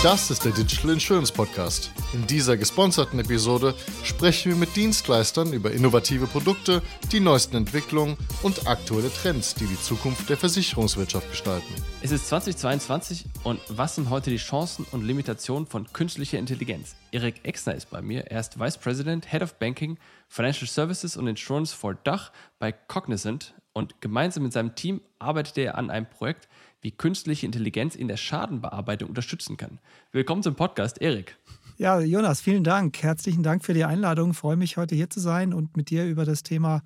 Das 0.00 0.30
ist 0.30 0.44
der 0.44 0.52
Digital 0.52 0.92
Insurance 0.92 1.32
Podcast. 1.32 1.90
In 2.12 2.24
dieser 2.24 2.56
gesponserten 2.56 3.18
Episode 3.18 3.74
sprechen 4.04 4.52
wir 4.52 4.56
mit 4.56 4.76
Dienstleistern 4.76 5.52
über 5.52 5.72
innovative 5.72 6.28
Produkte, 6.28 6.82
die 7.10 7.18
neuesten 7.18 7.56
Entwicklungen 7.56 8.16
und 8.44 8.68
aktuelle 8.68 9.12
Trends, 9.12 9.56
die 9.56 9.66
die 9.66 9.80
Zukunft 9.80 10.30
der 10.30 10.36
Versicherungswirtschaft 10.36 11.28
gestalten. 11.28 11.74
Es 12.00 12.12
ist 12.12 12.28
2022 12.28 13.24
und 13.42 13.58
was 13.70 13.96
sind 13.96 14.08
heute 14.08 14.30
die 14.30 14.36
Chancen 14.36 14.86
und 14.92 15.02
Limitationen 15.02 15.66
von 15.66 15.92
künstlicher 15.92 16.38
Intelligenz? 16.38 16.94
Erik 17.10 17.44
Exner 17.44 17.74
ist 17.74 17.90
bei 17.90 18.00
mir. 18.00 18.24
Er 18.28 18.38
ist 18.38 18.60
Vice 18.60 18.78
President, 18.78 19.28
Head 19.32 19.42
of 19.42 19.54
Banking, 19.54 19.98
Financial 20.28 20.68
Services 20.68 21.16
und 21.16 21.26
Insurance 21.26 21.74
for 21.74 21.94
Dach 22.04 22.30
bei 22.60 22.70
Cognizant 22.70 23.52
und 23.72 24.00
gemeinsam 24.00 24.44
mit 24.44 24.52
seinem 24.52 24.76
Team 24.76 25.00
arbeitet 25.18 25.58
er 25.58 25.76
an 25.76 25.90
einem 25.90 26.06
Projekt, 26.06 26.48
wie 26.88 26.92
künstliche 26.92 27.44
Intelligenz 27.44 27.94
in 27.94 28.08
der 28.08 28.16
Schadenbearbeitung 28.16 29.10
unterstützen 29.10 29.58
kann. 29.58 29.78
Willkommen 30.10 30.42
zum 30.42 30.54
Podcast, 30.54 31.02
Erik. 31.02 31.36
Ja, 31.76 32.00
Jonas, 32.00 32.40
vielen 32.40 32.64
Dank. 32.64 33.02
Herzlichen 33.02 33.42
Dank 33.42 33.62
für 33.62 33.74
die 33.74 33.84
Einladung. 33.84 34.30
Ich 34.30 34.38
freue 34.38 34.56
mich, 34.56 34.78
heute 34.78 34.94
hier 34.94 35.10
zu 35.10 35.20
sein 35.20 35.52
und 35.52 35.76
mit 35.76 35.90
dir 35.90 36.06
über 36.06 36.24
das 36.24 36.44
Thema 36.44 36.82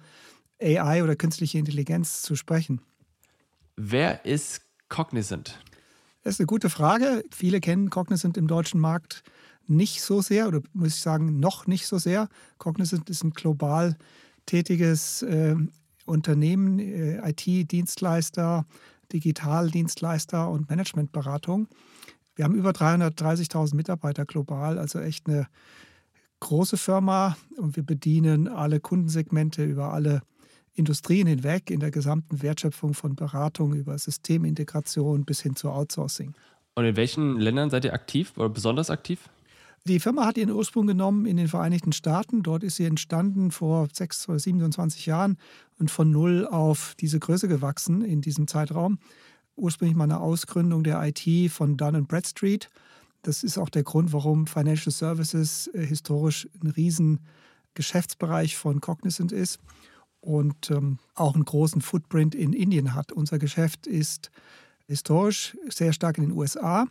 AI 0.60 1.04
oder 1.04 1.14
künstliche 1.14 1.56
Intelligenz 1.56 2.22
zu 2.22 2.34
sprechen. 2.34 2.80
Wer 3.76 4.24
ist 4.24 4.62
Cognizant? 4.88 5.60
Das 6.24 6.34
ist 6.34 6.40
eine 6.40 6.48
gute 6.48 6.68
Frage. 6.68 7.22
Viele 7.30 7.60
kennen 7.60 7.88
Cognizant 7.88 8.36
im 8.36 8.48
deutschen 8.48 8.80
Markt 8.80 9.22
nicht 9.68 10.02
so 10.02 10.20
sehr 10.20 10.48
oder 10.48 10.62
muss 10.72 10.96
ich 10.96 11.00
sagen, 11.00 11.38
noch 11.38 11.68
nicht 11.68 11.86
so 11.86 11.98
sehr. 11.98 12.28
Cognizant 12.58 13.08
ist 13.08 13.22
ein 13.22 13.30
global 13.30 13.96
tätiges 14.46 15.22
äh, 15.22 15.54
Unternehmen, 16.06 16.80
äh, 16.80 17.30
IT-Dienstleister, 17.30 18.66
Digitaldienstleister 19.12 20.48
und 20.48 20.68
Managementberatung. 20.68 21.68
Wir 22.34 22.44
haben 22.44 22.54
über 22.54 22.70
330.000 22.70 23.74
Mitarbeiter 23.74 24.24
global, 24.24 24.78
also 24.78 24.98
echt 24.98 25.28
eine 25.28 25.46
große 26.40 26.76
Firma 26.76 27.36
und 27.56 27.76
wir 27.76 27.84
bedienen 27.84 28.48
alle 28.48 28.80
Kundensegmente 28.80 29.64
über 29.64 29.92
alle 29.92 30.22
Industrien 30.74 31.26
hinweg 31.26 31.70
in 31.70 31.80
der 31.80 31.90
gesamten 31.90 32.42
Wertschöpfung 32.42 32.94
von 32.94 33.14
Beratung 33.14 33.74
über 33.74 33.96
Systemintegration 33.98 35.24
bis 35.24 35.40
hin 35.40 35.54
zu 35.54 35.70
Outsourcing. 35.70 36.34
Und 36.74 36.84
in 36.84 36.96
welchen 36.96 37.38
Ländern 37.38 37.70
seid 37.70 37.84
ihr 37.84 37.92
aktiv 37.92 38.32
oder 38.36 38.48
besonders 38.48 38.90
aktiv? 38.90 39.28
Die 39.88 39.98
Firma 39.98 40.26
hat 40.26 40.38
ihren 40.38 40.52
Ursprung 40.52 40.86
genommen 40.86 41.26
in 41.26 41.36
den 41.36 41.48
Vereinigten 41.48 41.90
Staaten. 41.90 42.44
Dort 42.44 42.62
ist 42.62 42.76
sie 42.76 42.84
entstanden 42.84 43.50
vor 43.50 43.88
6 43.92 44.28
oder 44.28 44.38
27 44.38 45.06
Jahren 45.06 45.38
und 45.76 45.90
von 45.90 46.08
null 46.08 46.46
auf 46.46 46.94
diese 47.00 47.18
Größe 47.18 47.48
gewachsen 47.48 48.00
in 48.02 48.20
diesem 48.20 48.46
Zeitraum. 48.46 49.00
Ursprünglich 49.56 49.96
mal 49.96 50.04
eine 50.04 50.20
Ausgründung 50.20 50.84
der 50.84 51.02
IT 51.02 51.50
von 51.50 51.76
Dun 51.76 52.06
Bradstreet. 52.06 52.70
Das 53.22 53.42
ist 53.42 53.58
auch 53.58 53.70
der 53.70 53.82
Grund, 53.82 54.12
warum 54.12 54.46
Financial 54.46 54.92
Services 54.92 55.68
äh, 55.74 55.84
historisch 55.84 56.48
ein 56.62 56.68
riesen 56.68 57.18
Geschäftsbereich 57.74 58.56
von 58.56 58.80
Cognizant 58.80 59.32
ist 59.32 59.58
und 60.20 60.70
ähm, 60.70 61.00
auch 61.16 61.34
einen 61.34 61.44
großen 61.44 61.80
Footprint 61.80 62.36
in 62.36 62.52
Indien 62.52 62.94
hat. 62.94 63.10
Unser 63.10 63.40
Geschäft 63.40 63.88
ist 63.88 64.30
historisch 64.86 65.56
sehr 65.68 65.92
stark 65.92 66.18
in 66.18 66.24
den 66.24 66.32
USA 66.32 66.86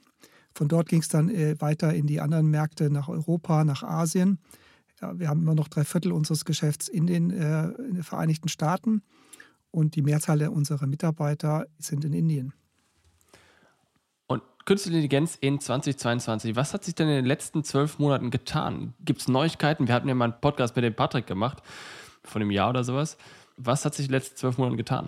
von 0.53 0.67
dort 0.67 0.89
ging 0.89 1.01
es 1.01 1.07
dann 1.07 1.29
äh, 1.29 1.59
weiter 1.59 1.93
in 1.93 2.07
die 2.07 2.21
anderen 2.21 2.47
Märkte, 2.47 2.89
nach 2.89 3.07
Europa, 3.07 3.63
nach 3.63 3.83
Asien. 3.83 4.39
Ja, 5.01 5.17
wir 5.17 5.29
haben 5.29 5.41
immer 5.41 5.55
noch 5.55 5.67
drei 5.67 5.83
Viertel 5.83 6.11
unseres 6.11 6.45
Geschäfts 6.45 6.87
in 6.87 7.07
den, 7.07 7.31
äh, 7.31 7.69
in 7.69 7.95
den 7.95 8.03
Vereinigten 8.03 8.49
Staaten 8.49 9.01
und 9.71 9.95
die 9.95 10.01
Mehrzahl 10.01 10.47
unserer 10.47 10.85
Mitarbeiter 10.85 11.67
sind 11.79 12.05
in 12.05 12.13
Indien. 12.13 12.53
Und 14.27 14.43
Künstliche 14.65 14.97
Intelligenz 14.97 15.37
in 15.41 15.59
2022, 15.59 16.55
was 16.55 16.73
hat 16.73 16.83
sich 16.83 16.93
denn 16.93 17.07
in 17.07 17.15
den 17.15 17.25
letzten 17.25 17.63
zwölf 17.63 17.97
Monaten 17.97 18.29
getan? 18.29 18.93
Gibt 19.03 19.21
es 19.21 19.27
Neuigkeiten? 19.27 19.87
Wir 19.87 19.95
hatten 19.95 20.07
ja 20.07 20.13
mal 20.13 20.25
einen 20.25 20.41
Podcast 20.41 20.75
mit 20.75 20.85
dem 20.85 20.93
Patrick 20.93 21.25
gemacht, 21.25 21.63
von 22.23 22.41
einem 22.41 22.51
Jahr 22.51 22.69
oder 22.69 22.83
sowas. 22.83 23.17
Was 23.57 23.85
hat 23.85 23.95
sich 23.95 24.05
in 24.05 24.11
den 24.11 24.19
letzten 24.19 24.37
zwölf 24.37 24.57
Monaten 24.57 24.77
getan? 24.77 25.07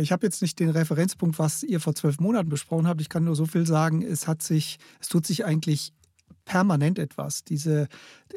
Ich 0.00 0.12
habe 0.12 0.26
jetzt 0.26 0.42
nicht 0.42 0.60
den 0.60 0.70
Referenzpunkt, 0.70 1.38
was 1.38 1.62
ihr 1.62 1.80
vor 1.80 1.94
zwölf 1.94 2.20
Monaten 2.20 2.48
besprochen 2.48 2.86
habt. 2.86 3.00
Ich 3.00 3.08
kann 3.08 3.24
nur 3.24 3.34
so 3.34 3.46
viel 3.46 3.66
sagen, 3.66 4.02
es 4.02 4.28
hat 4.28 4.42
sich, 4.42 4.78
es 5.00 5.08
tut 5.08 5.26
sich 5.26 5.44
eigentlich 5.44 5.92
permanent 6.44 6.98
etwas. 6.98 7.44
Diese 7.44 7.88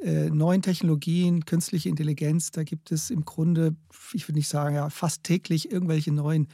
äh, 0.01 0.29
neuen 0.29 0.61
Technologien, 0.61 1.45
künstliche 1.45 1.89
Intelligenz, 1.89 2.51
da 2.51 2.63
gibt 2.63 2.91
es 2.91 3.09
im 3.09 3.25
Grunde, 3.25 3.75
ich 4.13 4.27
würde 4.27 4.39
nicht 4.39 4.49
sagen, 4.49 4.75
ja, 4.75 4.89
fast 4.89 5.23
täglich 5.23 5.71
irgendwelche 5.71 6.11
neuen 6.11 6.47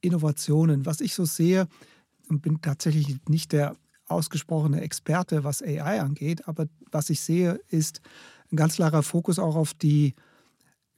Innovationen. 0.00 0.86
Was 0.86 1.00
ich 1.00 1.14
so 1.14 1.24
sehe, 1.24 1.66
und 2.28 2.42
bin 2.42 2.60
tatsächlich 2.60 3.16
nicht 3.28 3.52
der 3.52 3.76
ausgesprochene 4.06 4.80
Experte, 4.80 5.42
was 5.42 5.62
AI 5.62 6.00
angeht, 6.00 6.46
aber 6.46 6.66
was 6.90 7.10
ich 7.10 7.20
sehe, 7.20 7.60
ist 7.68 8.00
ein 8.52 8.56
ganz 8.56 8.76
klarer 8.76 9.02
Fokus 9.02 9.38
auch 9.38 9.56
auf 9.56 9.74
die 9.74 10.14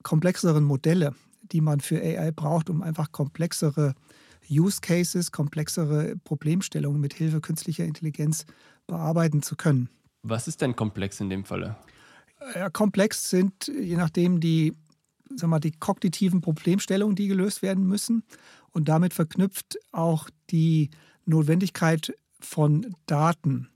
komplexeren 0.03 0.65
Modelle 0.65 1.15
die 1.53 1.61
man 1.61 1.81
für 1.81 2.01
AI 2.01 2.31
braucht, 2.31 2.71
um 2.71 2.83
einfach 2.83 3.13
komplexere 3.13 3.95
Use 4.51 4.81
Cases, 4.81 5.31
komplexere 5.31 6.17
Problemstellungen 6.25 7.01
mit 7.01 7.15
Hilfe 7.15 7.41
künstlicher 7.41 7.85
Intelligenz 7.85 8.45
bearbeiten 8.87 9.43
zu 9.43 9.57
können. 9.57 9.89
Was 10.23 10.49
ist 10.49 10.61
denn 10.61 10.77
komplex 10.77 11.21
in 11.21 11.31
dem 11.31 11.45
Falle? 11.45 11.77
Ja, 12.55 12.71
komplex 12.71 13.31
sind 13.31 13.69
je 13.69 13.97
nachdem 13.97 14.41
die, 14.41 14.75
sag 15.35 15.49
mal, 15.49 15.61
die 15.61 15.73
kognitiven 15.73 16.41
Problemstellungen, 16.41 17.17
die 17.17 17.29
gelöst 17.29 17.63
werden 17.63 17.87
müssen 17.87 18.25
und 18.71 18.89
damit 18.89 19.15
verknüpft 19.15 19.79
auch 19.93 20.29
die 20.51 20.91
Notwendigkeit 21.25 22.15
von 22.41 22.95
Daten. 23.07 23.69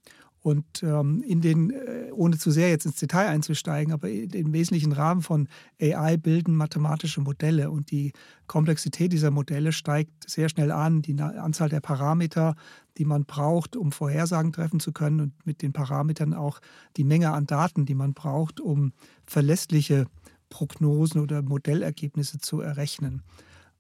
Und 0.47 0.85
ähm, 0.85 1.25
in 1.27 1.41
den, 1.41 1.71
äh, 1.71 2.13
ohne 2.13 2.39
zu 2.39 2.53
sehr 2.53 2.69
jetzt 2.69 2.87
ins 2.87 3.01
Detail 3.01 3.27
einzusteigen, 3.27 3.93
aber 3.93 4.09
im 4.09 4.53
wesentlichen 4.53 4.93
Rahmen 4.93 5.21
von 5.21 5.49
AI 5.83 6.19
bilden 6.19 6.55
mathematische 6.55 7.21
Modelle 7.21 7.73
und 7.73 7.91
die 7.91 8.13
Komplexität 8.47 9.13
dieser 9.13 9.33
Modelle 9.33 9.73
steigt 9.73 10.31
sehr 10.31 10.49
schnell 10.49 10.71
an. 10.71 11.03
Die 11.03 11.21
Anzahl 11.21 11.69
der 11.69 11.81
Parameter, 11.81 12.55
die 12.97 13.05
man 13.05 13.25
braucht, 13.25 13.75
um 13.75 13.91
Vorhersagen 13.91 14.53
treffen 14.53 14.79
zu 14.79 14.93
können 14.93 15.21
und 15.21 15.33
mit 15.47 15.63
den 15.63 15.73
Parametern 15.73 16.33
auch 16.33 16.61
die 16.97 17.03
Menge 17.03 17.33
an 17.33 17.49
Daten, 17.49 17.85
die 17.85 17.97
man 17.97 18.15
braucht, 18.15 18.61
um 18.61 18.93
verlässliche 19.27 20.07
Prognosen 20.49 21.21
oder 21.21 21.43
Modellergebnisse 21.43 22.39
zu 22.39 22.61
errechnen. 22.61 23.23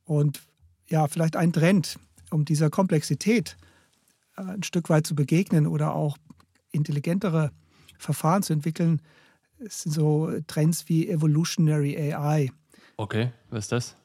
Und 0.02 0.42
ja, 0.88 1.06
vielleicht 1.06 1.36
ein 1.36 1.52
Trend, 1.52 2.00
um 2.32 2.44
dieser 2.44 2.70
Komplexität 2.70 3.56
äh, 4.36 4.42
ein 4.42 4.64
Stück 4.64 4.88
weit 4.88 5.06
zu 5.06 5.14
begegnen 5.14 5.68
oder 5.68 5.94
auch 5.94 6.16
intelligentere 6.76 7.50
Verfahren 7.98 8.42
zu 8.42 8.52
entwickeln, 8.52 9.02
sind 9.58 9.92
so 9.92 10.30
Trends 10.46 10.88
wie 10.88 11.08
Evolutionary 11.08 11.96
AI. 12.12 12.50
Okay, 12.96 13.32
was 13.50 13.64
ist 13.64 13.72
das? 13.72 13.96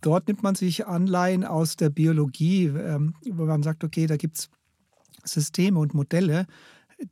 Dort 0.00 0.28
nimmt 0.28 0.42
man 0.42 0.54
sich 0.54 0.86
Anleihen 0.86 1.44
aus 1.44 1.76
der 1.76 1.90
Biologie, 1.90 2.66
ähm, 2.66 3.14
wo 3.30 3.44
man 3.44 3.62
sagt, 3.62 3.84
okay, 3.84 4.06
da 4.06 4.16
gibt 4.16 4.36
es 4.36 4.50
Systeme 5.24 5.78
und 5.78 5.94
Modelle, 5.94 6.46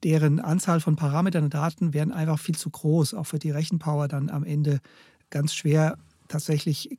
deren 0.02 0.40
Anzahl 0.40 0.80
von 0.80 0.96
Parametern 0.96 1.44
und 1.44 1.54
Daten 1.54 1.94
wären 1.94 2.12
einfach 2.12 2.38
viel 2.38 2.54
zu 2.54 2.70
groß, 2.70 3.14
auch 3.14 3.24
für 3.24 3.38
die 3.38 3.50
Rechenpower 3.50 4.08
dann 4.08 4.30
am 4.30 4.44
Ende 4.44 4.80
ganz 5.30 5.54
schwer 5.54 5.98
tatsächlich 6.28 6.98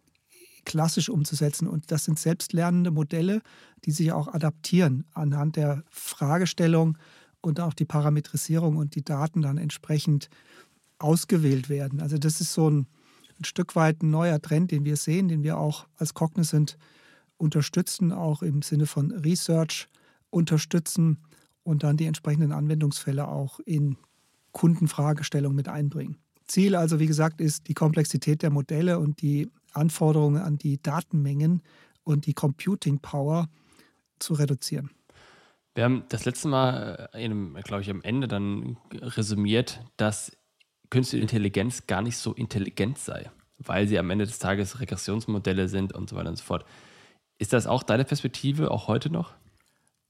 klassisch 0.66 1.10
umzusetzen. 1.10 1.68
Und 1.68 1.92
das 1.92 2.06
sind 2.06 2.20
selbstlernende 2.20 2.92
Modelle, 2.92 3.42
die 3.86 3.92
sich 3.92 4.12
auch 4.12 4.28
adaptieren 4.28 5.06
anhand 5.14 5.56
der 5.56 5.84
Fragestellung, 5.90 6.98
und 7.44 7.60
auch 7.60 7.74
die 7.74 7.86
Parametrisierung 7.86 8.78
und 8.78 8.96
die 8.96 9.04
Daten 9.04 9.42
dann 9.42 9.58
entsprechend 9.58 10.30
ausgewählt 10.98 11.70
werden. 11.70 12.02
Also 12.02 12.18
das 12.18 12.42
ist 12.42 12.54
so 12.54 12.70
ein, 12.70 12.88
ein 13.40 13.44
Stück 13.44 13.76
weit 13.76 14.02
ein 14.02 14.10
neuer 14.10 14.42
Trend, 14.42 14.72
den 14.72 14.86
wir 14.86 14.96
sehen, 14.96 15.28
den 15.28 15.44
wir 15.44 15.58
auch 15.58 15.86
als 15.98 16.14
Cognizant 16.14 16.78
unterstützen, 17.38 18.12
auch 18.12 18.42
im 18.42 18.62
Sinne 18.62 18.86
von 18.86 19.12
Research 19.12 19.88
unterstützen 20.30 21.20
und 21.64 21.84
dann 21.84 21.98
die 21.98 22.06
entsprechenden 22.06 22.52
Anwendungsfälle 22.52 23.28
auch 23.28 23.60
in 23.60 23.98
Kundenfragestellungen 24.54 25.56
mit 25.56 25.68
einbringen. 25.68 26.18
Ziel 26.48 26.76
also, 26.76 27.00
wie 27.00 27.08
gesagt, 27.08 27.42
ist 27.42 27.68
die 27.68 27.74
Komplexität 27.74 28.42
der 28.42 28.50
Modelle 28.50 29.00
und 29.00 29.22
die 29.22 29.50
Anforderungen 29.74 30.42
an 30.42 30.58
die 30.58 30.82
Datenmengen 30.82 31.62
und 32.04 32.26
die 32.26 32.34
Computing 32.34 33.00
Power 33.00 33.50
zu 34.20 34.34
reduzieren. 34.34 34.92
Wir 35.76 35.86
haben 35.86 36.04
das 36.10 36.26
letzte 36.26 36.48
Mal, 36.48 37.10
äh, 37.14 37.28
glaube 37.64 37.82
ich, 37.82 37.90
am 37.90 38.02
Ende 38.02 38.28
dann 38.28 38.78
resümiert, 38.92 39.84
dass 39.98 40.32
künstliche 40.90 41.24
Intelligenz 41.24 41.88
gar 41.88 42.02
nicht 42.04 42.18
so 42.18 42.34
intelligent 42.34 43.00
sei, 43.00 43.32
weil 43.58 43.88
sie 43.88 43.98
am 43.98 44.10
Ende 44.12 44.26
des 44.26 44.38
Tages 44.38 44.80
Regressionsmodelle 44.80 45.68
sind 45.68 45.94
und 45.94 46.10
so 46.10 46.16
weiter 46.16 46.30
und 46.30 46.36
so 46.36 46.44
fort. 46.44 46.66
Ist 47.40 47.54
das 47.54 47.66
auch 47.66 47.82
deine 47.82 48.06
Perspektive, 48.06 48.70
auch 48.70 48.88
heute 48.88 49.10
noch? 49.10 49.34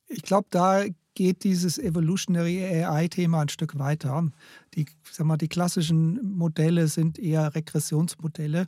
Ich 0.08 0.24
glaube, 0.24 0.48
da 0.50 0.84
geht 1.16 1.44
dieses 1.44 1.78
Evolutionary 1.78 2.84
AI-Thema 2.84 3.42
ein 3.42 3.50
Stück 3.50 3.80
weiter. 3.80 4.30
Die, 4.74 4.86
sag 5.10 5.26
mal, 5.26 5.38
die 5.38 5.48
klassischen 5.48 6.36
Modelle 6.36 6.88
sind 6.88 7.18
eher 7.20 7.56
Regressionsmodelle 7.56 8.68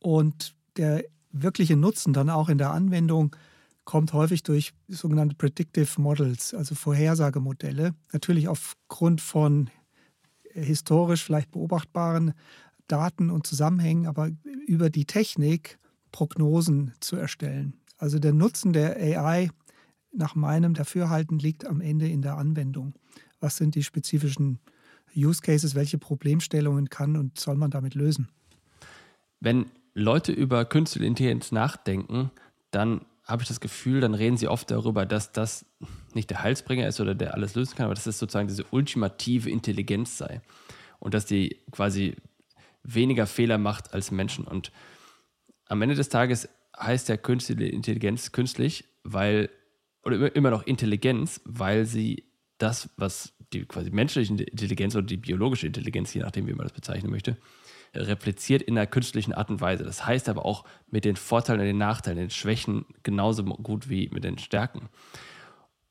und 0.00 0.54
der 0.76 1.04
wirkliche 1.30 1.76
Nutzen 1.76 2.12
dann 2.12 2.30
auch 2.30 2.48
in 2.48 2.58
der 2.58 2.72
Anwendung 2.72 3.36
kommt 3.84 4.12
häufig 4.12 4.42
durch 4.42 4.72
sogenannte 4.88 5.34
Predictive 5.34 6.00
Models, 6.00 6.54
also 6.54 6.74
Vorhersagemodelle. 6.74 7.94
Natürlich 8.12 8.48
aufgrund 8.48 9.20
von 9.20 9.70
historisch 10.44 11.24
vielleicht 11.24 11.50
beobachtbaren 11.50 12.34
Daten 12.86 13.30
und 13.30 13.46
Zusammenhängen, 13.46 14.06
aber 14.06 14.30
über 14.66 14.90
die 14.90 15.06
Technik 15.06 15.78
Prognosen 16.10 16.92
zu 17.00 17.16
erstellen. 17.16 17.74
Also 17.96 18.18
der 18.18 18.32
Nutzen 18.32 18.72
der 18.72 18.96
AI 18.96 19.50
nach 20.12 20.34
meinem 20.34 20.74
Dafürhalten 20.74 21.38
liegt 21.38 21.66
am 21.66 21.80
Ende 21.80 22.08
in 22.08 22.22
der 22.22 22.36
Anwendung. 22.36 22.94
Was 23.40 23.56
sind 23.56 23.74
die 23.74 23.82
spezifischen 23.82 24.58
Use 25.16 25.40
Cases, 25.40 25.74
welche 25.74 25.98
Problemstellungen 25.98 26.90
kann 26.90 27.16
und 27.16 27.38
soll 27.38 27.56
man 27.56 27.70
damit 27.70 27.94
lösen? 27.94 28.28
Wenn 29.40 29.66
Leute 29.94 30.32
über 30.32 30.64
künstliche 30.64 31.06
Intelligenz 31.06 31.52
nachdenken, 31.52 32.30
dann 32.70 33.04
habe 33.24 33.42
ich 33.42 33.48
das 33.48 33.60
Gefühl, 33.60 34.00
dann 34.00 34.14
reden 34.14 34.36
sie 34.36 34.48
oft 34.48 34.70
darüber, 34.70 35.06
dass 35.06 35.32
das 35.32 35.64
nicht 36.14 36.30
der 36.30 36.42
Heilsbringer 36.42 36.88
ist 36.88 37.00
oder 37.00 37.14
der 37.14 37.34
alles 37.34 37.54
lösen 37.54 37.76
kann, 37.76 37.84
aber 37.84 37.94
dass 37.94 38.06
es 38.06 38.18
sozusagen 38.18 38.48
diese 38.48 38.64
ultimative 38.70 39.48
Intelligenz 39.48 40.18
sei 40.18 40.40
und 40.98 41.14
dass 41.14 41.26
die 41.26 41.58
quasi 41.70 42.16
weniger 42.82 43.26
Fehler 43.26 43.58
macht 43.58 43.94
als 43.94 44.10
Menschen. 44.10 44.44
Und 44.44 44.72
am 45.66 45.82
Ende 45.82 45.94
des 45.94 46.08
Tages 46.08 46.48
heißt 46.78 47.08
ja 47.08 47.16
künstliche 47.16 47.64
Intelligenz 47.66 48.32
künstlich, 48.32 48.84
weil, 49.04 49.50
oder 50.02 50.34
immer 50.34 50.50
noch 50.50 50.66
Intelligenz, 50.66 51.40
weil 51.44 51.86
sie 51.86 52.24
das, 52.58 52.90
was 52.96 53.34
die 53.52 53.64
quasi 53.66 53.90
menschliche 53.90 54.32
Intelligenz 54.32 54.96
oder 54.96 55.06
die 55.06 55.16
biologische 55.16 55.66
Intelligenz, 55.66 56.12
je 56.14 56.22
nachdem, 56.22 56.46
wie 56.46 56.54
man 56.54 56.64
das 56.64 56.72
bezeichnen 56.72 57.10
möchte, 57.10 57.36
repliziert 57.94 58.62
in 58.62 58.76
einer 58.76 58.86
künstlichen 58.86 59.32
Art 59.34 59.50
und 59.50 59.60
Weise. 59.60 59.84
Das 59.84 60.06
heißt 60.06 60.28
aber 60.28 60.44
auch 60.44 60.64
mit 60.90 61.04
den 61.04 61.16
Vorteilen 61.16 61.60
und 61.60 61.66
den 61.66 61.78
Nachteilen, 61.78 62.18
den 62.18 62.30
Schwächen 62.30 62.86
genauso 63.02 63.44
gut 63.44 63.88
wie 63.88 64.08
mit 64.12 64.24
den 64.24 64.38
Stärken. 64.38 64.88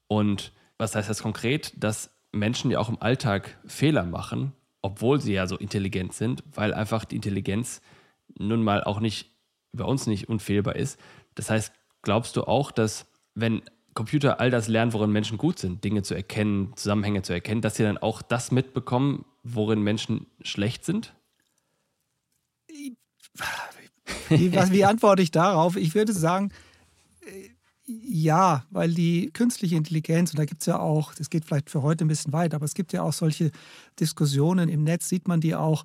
Und 0.07 0.51
was 0.77 0.95
heißt 0.95 1.09
das 1.09 1.21
konkret? 1.21 1.73
Dass 1.77 2.11
Menschen 2.31 2.71
ja 2.71 2.79
auch 2.79 2.89
im 2.89 3.01
Alltag 3.01 3.57
Fehler 3.65 4.03
machen, 4.03 4.53
obwohl 4.81 5.21
sie 5.21 5.33
ja 5.33 5.45
so 5.47 5.57
intelligent 5.57 6.13
sind, 6.13 6.43
weil 6.53 6.73
einfach 6.73 7.05
die 7.05 7.15
Intelligenz 7.15 7.81
nun 8.37 8.63
mal 8.63 8.83
auch 8.83 8.99
nicht 8.99 9.29
bei 9.73 9.83
uns 9.83 10.07
nicht 10.07 10.27
unfehlbar 10.27 10.75
ist. 10.75 10.99
Das 11.35 11.49
heißt, 11.49 11.73
glaubst 12.01 12.35
du 12.35 12.43
auch, 12.43 12.71
dass 12.71 13.05
wenn 13.35 13.61
Computer 13.93 14.39
all 14.39 14.49
das 14.49 14.67
lernen, 14.67 14.93
worin 14.93 15.11
Menschen 15.11 15.37
gut 15.37 15.59
sind, 15.59 15.83
Dinge 15.83 16.01
zu 16.03 16.15
erkennen, 16.15 16.73
Zusammenhänge 16.75 17.21
zu 17.21 17.33
erkennen, 17.33 17.61
dass 17.61 17.75
sie 17.75 17.83
dann 17.83 17.97
auch 17.97 18.21
das 18.21 18.51
mitbekommen, 18.51 19.25
worin 19.43 19.81
Menschen 19.81 20.27
schlecht 20.41 20.85
sind? 20.85 21.13
Wie, 24.29 24.53
was, 24.55 24.71
wie 24.71 24.85
antworte 24.85 25.21
ich 25.21 25.31
darauf? 25.31 25.75
Ich 25.75 25.95
würde 25.95 26.13
sagen, 26.13 26.51
äh, 27.21 27.49
ja, 27.85 28.65
weil 28.69 28.93
die 28.93 29.31
künstliche 29.31 29.75
Intelligenz, 29.75 30.31
und 30.31 30.39
da 30.39 30.45
gibt 30.45 30.61
es 30.61 30.67
ja 30.67 30.79
auch, 30.79 31.13
das 31.13 31.29
geht 31.29 31.45
vielleicht 31.45 31.69
für 31.69 31.81
heute 31.81 32.05
ein 32.05 32.07
bisschen 32.07 32.33
weit, 32.33 32.53
aber 32.53 32.65
es 32.65 32.73
gibt 32.73 32.93
ja 32.93 33.03
auch 33.03 33.13
solche 33.13 33.51
Diskussionen 33.99 34.69
im 34.69 34.83
Netz, 34.83 35.09
sieht 35.09 35.27
man 35.27 35.41
die 35.41 35.55
auch, 35.55 35.83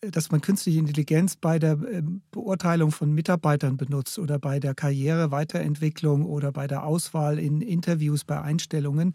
äh, 0.00 0.10
dass 0.10 0.30
man 0.30 0.40
künstliche 0.40 0.78
Intelligenz 0.78 1.36
bei 1.36 1.58
der 1.58 1.78
ähm, 1.90 2.22
Beurteilung 2.30 2.90
von 2.92 3.12
Mitarbeitern 3.12 3.76
benutzt 3.76 4.18
oder 4.18 4.38
bei 4.38 4.60
der 4.60 4.74
Karriereweiterentwicklung 4.74 6.26
oder 6.26 6.52
bei 6.52 6.66
der 6.66 6.84
Auswahl 6.84 7.38
in 7.38 7.60
Interviews, 7.60 8.24
bei 8.24 8.40
Einstellungen, 8.40 9.14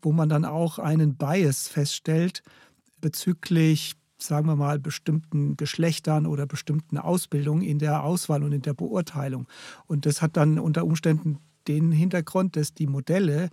wo 0.00 0.12
man 0.12 0.28
dann 0.28 0.44
auch 0.44 0.78
einen 0.78 1.16
Bias 1.16 1.68
feststellt 1.68 2.42
bezüglich 3.00 3.94
sagen 4.24 4.46
wir 4.46 4.56
mal, 4.56 4.78
bestimmten 4.78 5.56
Geschlechtern 5.56 6.26
oder 6.26 6.46
bestimmten 6.46 6.98
Ausbildungen 6.98 7.62
in 7.62 7.78
der 7.78 8.04
Auswahl 8.04 8.42
und 8.42 8.52
in 8.52 8.62
der 8.62 8.74
Beurteilung. 8.74 9.46
Und 9.86 10.06
das 10.06 10.22
hat 10.22 10.36
dann 10.36 10.58
unter 10.58 10.84
Umständen 10.84 11.38
den 11.68 11.92
Hintergrund, 11.92 12.56
dass 12.56 12.74
die 12.74 12.86
Modelle 12.86 13.50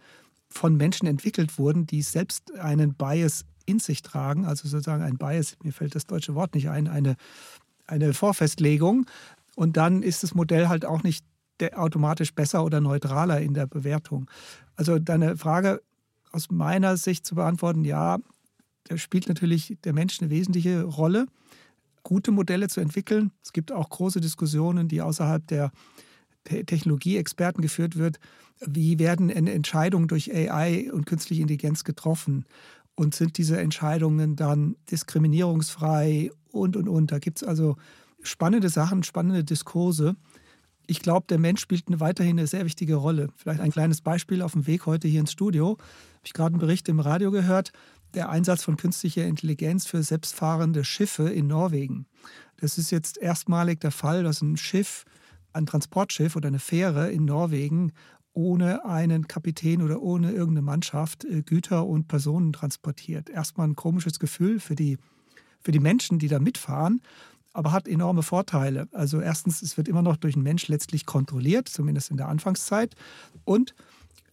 von 0.50 0.76
Menschen 0.76 1.08
entwickelt 1.08 1.58
wurden, 1.60 1.86
die 1.86 2.02
selbst 2.02 2.58
einen 2.60 2.96
Bias 2.96 3.46
in 3.66 3.80
sich 3.80 4.02
tragen, 4.02 4.46
also 4.46 4.68
sozusagen 4.68 5.04
ein 5.04 5.18
Bias, 5.18 5.56
mir 5.64 5.72
fällt 5.72 5.94
das 5.94 6.06
deutsche 6.06 6.34
Wort 6.34 6.56
nicht 6.56 6.70
ein, 6.70 6.88
eine, 6.88 7.16
eine 7.86 8.14
Vorfestlegung. 8.14 9.06
Und 9.56 9.78
dann 9.78 10.02
ist 10.02 10.24
das 10.24 10.34
Modell 10.34 10.68
halt 10.68 10.86
auch 10.86 11.04
nicht 11.04 11.24
automatisch 11.76 12.34
besser 12.34 12.64
oder 12.64 12.82
neutraler 12.82 13.42
in 13.42 13.54
der 13.54 13.68
Bewertung. 13.68 14.30
Also 14.76 14.98
deine 14.98 15.38
Frage 15.38 15.82
aus 16.32 16.50
meiner 16.50 16.98
Sicht 16.98 17.26
zu 17.26 17.36
beantworten, 17.36 17.84
ja, 17.84 18.18
da 18.90 18.98
spielt 18.98 19.30
natürlich 19.30 19.78
der 19.84 19.94
Mensch 19.94 20.20
eine 20.20 20.32
wesentliche 20.32 20.84
Rolle, 20.84 21.28
gute 22.04 22.32
Modelle 22.32 22.68
zu 22.70 22.82
entwickeln. 22.82 23.32
Es 23.44 23.54
gibt 23.54 23.72
auch 23.72 23.88
große 23.90 24.20
Diskussionen, 24.20 24.88
die 24.88 25.02
außerhalb 25.02 25.46
der 25.48 25.72
Technologieexperten 26.44 27.62
geführt 27.62 27.98
wird. 27.98 28.20
Wie 28.66 28.98
werden 28.98 29.30
Entscheidungen 29.30 30.08
durch 30.08 30.34
AI 30.34 30.92
und 30.92 31.06
künstliche 31.06 31.44
Intelligenz 31.44 31.84
getroffen? 31.84 32.46
Und 32.96 33.16
sind 33.16 33.38
diese 33.38 33.58
Entscheidungen 33.60 34.36
dann 34.36 34.76
diskriminierungsfrei 34.92 36.32
und, 36.52 36.76
und, 36.76 36.90
und? 36.90 37.12
Da 37.12 37.20
gibt 37.20 37.42
es 37.42 37.48
also 37.48 37.78
spannende 38.22 38.70
Sachen, 38.70 39.04
spannende 39.04 39.44
Diskurse. 39.44 40.16
Ich 40.88 41.00
glaube, 41.00 41.28
der 41.30 41.38
Mensch 41.38 41.62
spielt 41.62 41.88
eine, 41.88 42.00
weiterhin 42.00 42.40
eine 42.40 42.48
sehr 42.48 42.66
wichtige 42.66 42.96
Rolle. 42.96 43.30
Vielleicht 43.36 43.62
ein 43.62 43.72
kleines 43.72 44.02
Beispiel 44.02 44.42
auf 44.42 44.54
dem 44.54 44.66
Weg 44.66 44.88
heute 44.88 45.08
hier 45.08 45.20
ins 45.22 45.32
Studio. 45.32 45.78
Habe 45.78 46.26
ich 46.26 46.34
gerade 46.34 46.54
einen 46.54 46.60
Bericht 46.60 46.90
im 46.90 47.00
Radio 47.00 47.32
gehört 47.32 47.72
der 48.14 48.30
Einsatz 48.30 48.64
von 48.64 48.78
künstlicher 48.78 49.26
Intelligenz 49.26 49.86
für 49.86 50.04
selbstfahrende 50.04 50.84
Schiffe 50.84 51.30
in 51.30 51.48
Norwegen. 51.48 52.06
Das 52.58 52.78
ist 52.78 52.92
jetzt 52.92 53.18
erstmalig 53.18 53.80
der 53.80 53.92
Fall, 53.92 54.24
dass 54.24 54.42
ein 54.42 54.58
Schiff, 54.58 55.06
ein 55.54 55.66
Transportschiff 55.66 56.36
oder 56.36 56.48
eine 56.48 56.60
Fähre 56.60 57.12
in 57.12 57.26
Norwegen 57.26 57.92
ohne 58.34 58.86
einen 58.86 59.28
Kapitän 59.28 59.82
oder 59.82 60.02
ohne 60.02 60.32
irgendeine 60.32 60.62
Mannschaft 60.62 61.26
äh, 61.26 61.42
Güter 61.42 61.86
und 61.86 62.08
Personen 62.08 62.54
transportiert. 62.54 63.30
Erstmal 63.30 63.68
ein 63.68 63.76
komisches 63.76 64.20
Gefühl 64.20 64.60
für 64.60 64.76
die, 64.76 64.98
für 65.60 65.72
die 65.72 65.80
Menschen, 65.80 66.20
die 66.20 66.28
da 66.28 66.40
mitfahren, 66.40 67.02
aber 67.54 67.72
hat 67.72 67.88
enorme 67.88 68.24
Vorteile. 68.24 68.88
Also 68.92 69.20
erstens, 69.20 69.62
es 69.62 69.78
wird 69.78 69.88
immer 69.88 70.04
noch 70.04 70.18
durch 70.18 70.36
einen 70.36 70.44
Mensch 70.44 70.68
letztlich 70.68 71.06
kontrolliert, 71.06 71.68
zumindest 71.68 72.12
in 72.12 72.18
der 72.18 72.28
Anfangszeit. 72.28 72.96
Und 73.44 73.74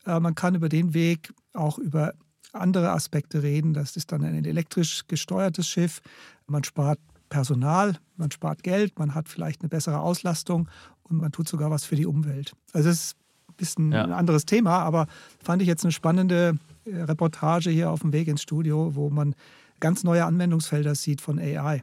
äh, 0.04 0.20
man 0.20 0.34
kann 0.34 0.54
über 0.54 0.68
den 0.68 0.94
Weg 0.94 1.32
auch 1.54 1.78
über 1.78 2.12
andere 2.60 2.90
Aspekte 2.90 3.42
reden. 3.42 3.74
Das 3.74 3.96
ist 3.96 4.12
dann 4.12 4.24
ein 4.24 4.44
elektrisch 4.44 5.06
gesteuertes 5.06 5.68
Schiff. 5.68 6.00
Man 6.46 6.64
spart 6.64 6.98
Personal, 7.28 7.98
man 8.16 8.30
spart 8.30 8.62
Geld, 8.62 8.98
man 8.98 9.14
hat 9.14 9.28
vielleicht 9.28 9.60
eine 9.60 9.68
bessere 9.68 9.98
Auslastung 10.00 10.68
und 11.02 11.18
man 11.18 11.32
tut 11.32 11.48
sogar 11.48 11.70
was 11.70 11.84
für 11.84 11.96
die 11.96 12.06
Umwelt. 12.06 12.52
Also 12.72 12.88
es 12.88 12.96
ist 12.96 13.16
ein 13.48 13.54
bisschen 13.56 13.92
ja. 13.92 14.04
ein 14.04 14.12
anderes 14.12 14.46
Thema, 14.46 14.78
aber 14.80 15.06
fand 15.42 15.60
ich 15.62 15.68
jetzt 15.68 15.84
eine 15.84 15.92
spannende 15.92 16.56
äh, 16.84 16.96
Reportage 17.02 17.70
hier 17.70 17.90
auf 17.90 18.00
dem 18.00 18.12
Weg 18.12 18.28
ins 18.28 18.42
Studio, 18.42 18.94
wo 18.94 19.10
man 19.10 19.34
ganz 19.80 20.04
neue 20.04 20.24
Anwendungsfelder 20.24 20.94
sieht 20.94 21.20
von 21.20 21.38
AI. 21.38 21.82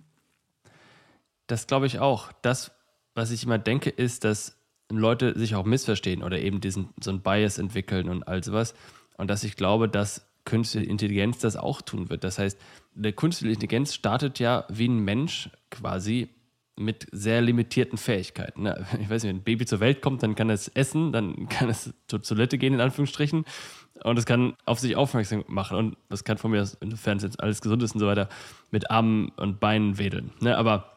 Das 1.47 1.67
glaube 1.67 1.87
ich 1.87 1.99
auch. 1.99 2.31
Das, 2.41 2.71
was 3.15 3.31
ich 3.31 3.43
immer 3.43 3.59
denke, 3.59 3.89
ist, 3.89 4.23
dass 4.23 4.55
Leute 4.89 5.37
sich 5.37 5.55
auch 5.55 5.65
missverstehen 5.65 6.23
oder 6.23 6.39
eben 6.39 6.61
diesen 6.61 6.89
so 7.01 7.11
ein 7.11 7.21
Bias 7.21 7.57
entwickeln 7.57 8.09
und 8.09 8.27
all 8.27 8.43
sowas. 8.43 8.73
Und 9.17 9.29
dass 9.29 9.43
ich 9.43 9.55
glaube, 9.55 9.89
dass 9.89 10.25
künstliche 10.45 10.89
Intelligenz 10.89 11.39
das 11.39 11.55
auch 11.55 11.81
tun 11.81 12.09
wird. 12.09 12.23
Das 12.23 12.37
heißt, 12.37 12.59
eine 12.95 13.13
künstliche 13.13 13.53
Intelligenz 13.53 13.93
startet 13.93 14.39
ja 14.39 14.65
wie 14.69 14.87
ein 14.87 14.99
Mensch 14.99 15.49
quasi 15.69 16.29
mit 16.75 17.07
sehr 17.11 17.41
limitierten 17.41 17.97
Fähigkeiten. 17.97 18.63
Ne? 18.63 18.85
Ich 18.99 19.09
weiß 19.09 19.23
nicht, 19.23 19.29
wenn 19.29 19.37
ein 19.37 19.43
Baby 19.43 19.65
zur 19.65 19.79
Welt 19.79 20.01
kommt, 20.01 20.23
dann 20.23 20.35
kann 20.35 20.49
es 20.49 20.67
essen, 20.69 21.11
dann 21.11 21.47
kann 21.49 21.69
es 21.69 21.93
zur 22.07 22.21
Toilette 22.21 22.57
gehen, 22.57 22.73
in 22.73 22.81
Anführungsstrichen, 22.81 23.45
und 24.03 24.17
es 24.17 24.25
kann 24.25 24.55
auf 24.65 24.79
sich 24.79 24.95
aufmerksam 24.95 25.43
machen 25.47 25.77
und 25.77 25.97
das 26.09 26.23
kann 26.23 26.37
von 26.37 26.51
mir, 26.51 26.67
insofern 26.81 27.17
es 27.17 27.23
jetzt 27.23 27.39
alles 27.39 27.61
gesund 27.61 27.83
ist 27.83 27.93
und 27.93 27.99
so 27.99 28.07
weiter, 28.07 28.27
mit 28.71 28.89
Armen 28.89 29.29
und 29.37 29.59
Beinen 29.59 29.97
wedeln. 29.97 30.31
Ne? 30.41 30.57
Aber 30.57 30.91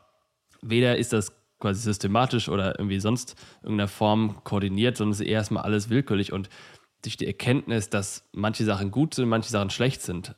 weder 0.63 0.97
ist 0.97 1.13
das 1.13 1.33
quasi 1.61 1.81
systematisch 1.81 2.49
oder 2.49 2.79
irgendwie 2.79 2.99
sonst 2.99 3.37
irgendeiner 3.63 3.89
Form 3.89 4.43
koordiniert, 4.45 4.97
sondern 4.97 5.13
es 5.13 5.21
ist 5.21 5.27
erstmal 5.27 5.65
alles 5.65 5.89
willkürlich 5.91 6.33
und 6.33 6.49
durch 7.03 7.17
die 7.17 7.27
Erkenntnis, 7.27 7.91
dass 7.91 8.29
manche 8.33 8.65
Sachen 8.65 8.91
gut 8.91 9.15
sind, 9.15 9.29
manche 9.29 9.51
Sachen 9.51 9.71
schlecht 9.71 10.03
sind, 10.03 10.35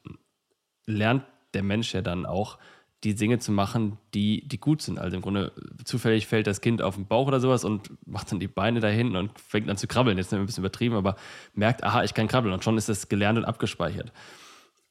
lernt 0.86 1.24
der 1.54 1.62
Mensch 1.62 1.94
ja 1.94 2.02
dann 2.02 2.26
auch, 2.26 2.58
die 3.04 3.14
Dinge 3.14 3.38
zu 3.38 3.52
machen, 3.52 3.96
die, 4.12 4.46
die 4.48 4.58
gut 4.58 4.82
sind. 4.82 4.98
Also 4.98 5.16
im 5.16 5.22
Grunde 5.22 5.52
zufällig 5.84 6.26
fällt 6.26 6.48
das 6.48 6.60
Kind 6.60 6.82
auf 6.82 6.96
den 6.96 7.06
Bauch 7.06 7.28
oder 7.28 7.38
sowas 7.38 7.64
und 7.64 7.92
macht 8.06 8.32
dann 8.32 8.40
die 8.40 8.48
Beine 8.48 8.80
dahin 8.80 9.14
und 9.14 9.38
fängt 9.38 9.70
an 9.70 9.76
zu 9.76 9.86
krabbeln. 9.86 10.18
Jetzt 10.18 10.34
ein 10.34 10.44
bisschen 10.44 10.62
übertrieben, 10.62 10.96
aber 10.96 11.16
merkt, 11.54 11.84
aha, 11.84 12.02
ich 12.02 12.14
kann 12.14 12.26
krabbeln 12.26 12.52
und 12.52 12.64
schon 12.64 12.76
ist 12.76 12.88
das 12.88 13.08
gelernt 13.08 13.38
und 13.38 13.44
abgespeichert. 13.44 14.12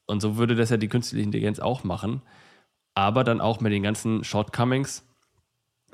Und 0.05 0.21
so 0.21 0.37
würde 0.37 0.55
das 0.55 0.69
ja 0.69 0.77
die 0.77 0.87
künstliche 0.87 1.23
Intelligenz 1.23 1.59
auch 1.59 1.83
machen, 1.83 2.21
aber 2.93 3.25
dann 3.25 3.41
auch 3.41 3.59
mit 3.59 3.73
den 3.73 3.83
ganzen 3.83 4.23
Shortcomings, 4.23 5.03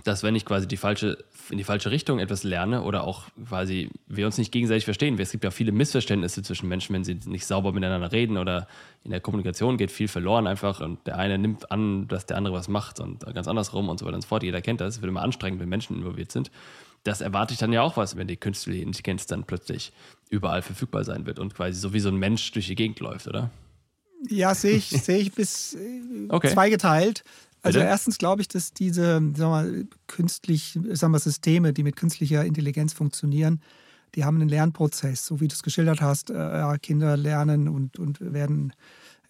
dass 0.03 0.23
wenn 0.23 0.35
ich 0.35 0.45
quasi 0.45 0.67
die 0.67 0.77
falsche, 0.77 1.23
in 1.49 1.57
die 1.57 1.63
falsche 1.63 1.91
Richtung 1.91 2.19
etwas 2.19 2.43
lerne 2.43 2.81
oder 2.81 3.05
auch 3.05 3.25
quasi 3.47 3.89
wir 4.07 4.25
uns 4.25 4.37
nicht 4.37 4.51
gegenseitig 4.51 4.85
verstehen, 4.85 5.17
es 5.19 5.31
gibt 5.31 5.43
ja 5.43 5.51
viele 5.51 5.71
Missverständnisse 5.71 6.41
zwischen 6.41 6.67
Menschen, 6.67 6.93
wenn 6.93 7.03
sie 7.03 7.19
nicht 7.25 7.45
sauber 7.45 7.71
miteinander 7.71 8.11
reden 8.11 8.37
oder 8.37 8.67
in 9.03 9.11
der 9.11 9.21
Kommunikation 9.21 9.77
geht 9.77 9.91
viel 9.91 10.07
verloren 10.07 10.47
einfach 10.47 10.81
und 10.81 11.05
der 11.07 11.17
eine 11.17 11.37
nimmt 11.37 11.71
an, 11.71 12.07
dass 12.07 12.25
der 12.25 12.37
andere 12.37 12.55
was 12.55 12.67
macht 12.67 12.99
und 12.99 13.25
ganz 13.33 13.47
andersrum 13.47 13.87
und 13.87 13.99
so 13.99 14.05
weiter 14.05 14.15
und 14.15 14.21
so 14.23 14.27
fort. 14.27 14.43
Jeder 14.43 14.61
kennt 14.61 14.81
das, 14.81 14.95
es 14.95 15.01
wird 15.01 15.09
immer 15.09 15.21
anstrengend, 15.21 15.61
wenn 15.61 15.69
Menschen 15.69 15.95
involviert 15.95 16.31
sind. 16.31 16.51
das 17.03 17.21
erwarte 17.21 17.53
ich 17.53 17.59
dann 17.59 17.71
ja 17.71 17.81
auch 17.81 17.95
was, 17.97 18.15
wenn 18.15 18.27
die 18.27 18.37
künstliche 18.37 18.81
Intelligenz 18.81 19.27
dann 19.27 19.43
plötzlich 19.43 19.93
überall 20.29 20.61
verfügbar 20.61 21.03
sein 21.03 21.25
wird 21.25 21.37
und 21.37 21.53
quasi 21.53 21.79
so 21.79 21.93
wie 21.93 21.99
so 21.99 22.09
ein 22.09 22.15
Mensch 22.17 22.51
durch 22.51 22.67
die 22.67 22.75
Gegend 22.75 22.99
läuft, 22.99 23.27
oder? 23.27 23.51
Ja, 24.29 24.55
sehe 24.55 24.75
ich, 24.75 24.89
sehe 24.89 25.17
ich 25.17 25.33
bis 25.33 25.75
äh, 25.75 26.01
okay. 26.29 26.49
zweigeteilt. 26.49 27.23
Also 27.63 27.79
Bitte? 27.79 27.89
erstens 27.89 28.17
glaube 28.17 28.41
ich, 28.41 28.49
dass 28.49 28.73
diese 28.73 29.21
sagen 29.35 29.35
wir, 29.35 29.87
künstlich, 30.07 30.77
sagen 30.91 31.13
wir, 31.13 31.19
Systeme, 31.19 31.73
die 31.73 31.83
mit 31.83 31.95
künstlicher 31.95 32.45
Intelligenz 32.45 32.93
funktionieren, 32.93 33.61
die 34.15 34.25
haben 34.25 34.35
einen 34.35 34.49
Lernprozess, 34.49 35.25
so 35.25 35.39
wie 35.39 35.47
du 35.47 35.53
es 35.53 35.63
geschildert 35.63 36.01
hast. 36.01 36.29
Äh, 36.29 36.77
Kinder 36.81 37.17
lernen 37.17 37.67
und, 37.67 37.97
und 37.97 38.19
werden 38.21 38.73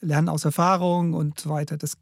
lernen 0.02 0.30
aus 0.30 0.46
Erfahrung 0.46 1.14
und 1.14 1.40
so 1.40 1.52
weiter. 1.52 1.78
Das 1.78 1.94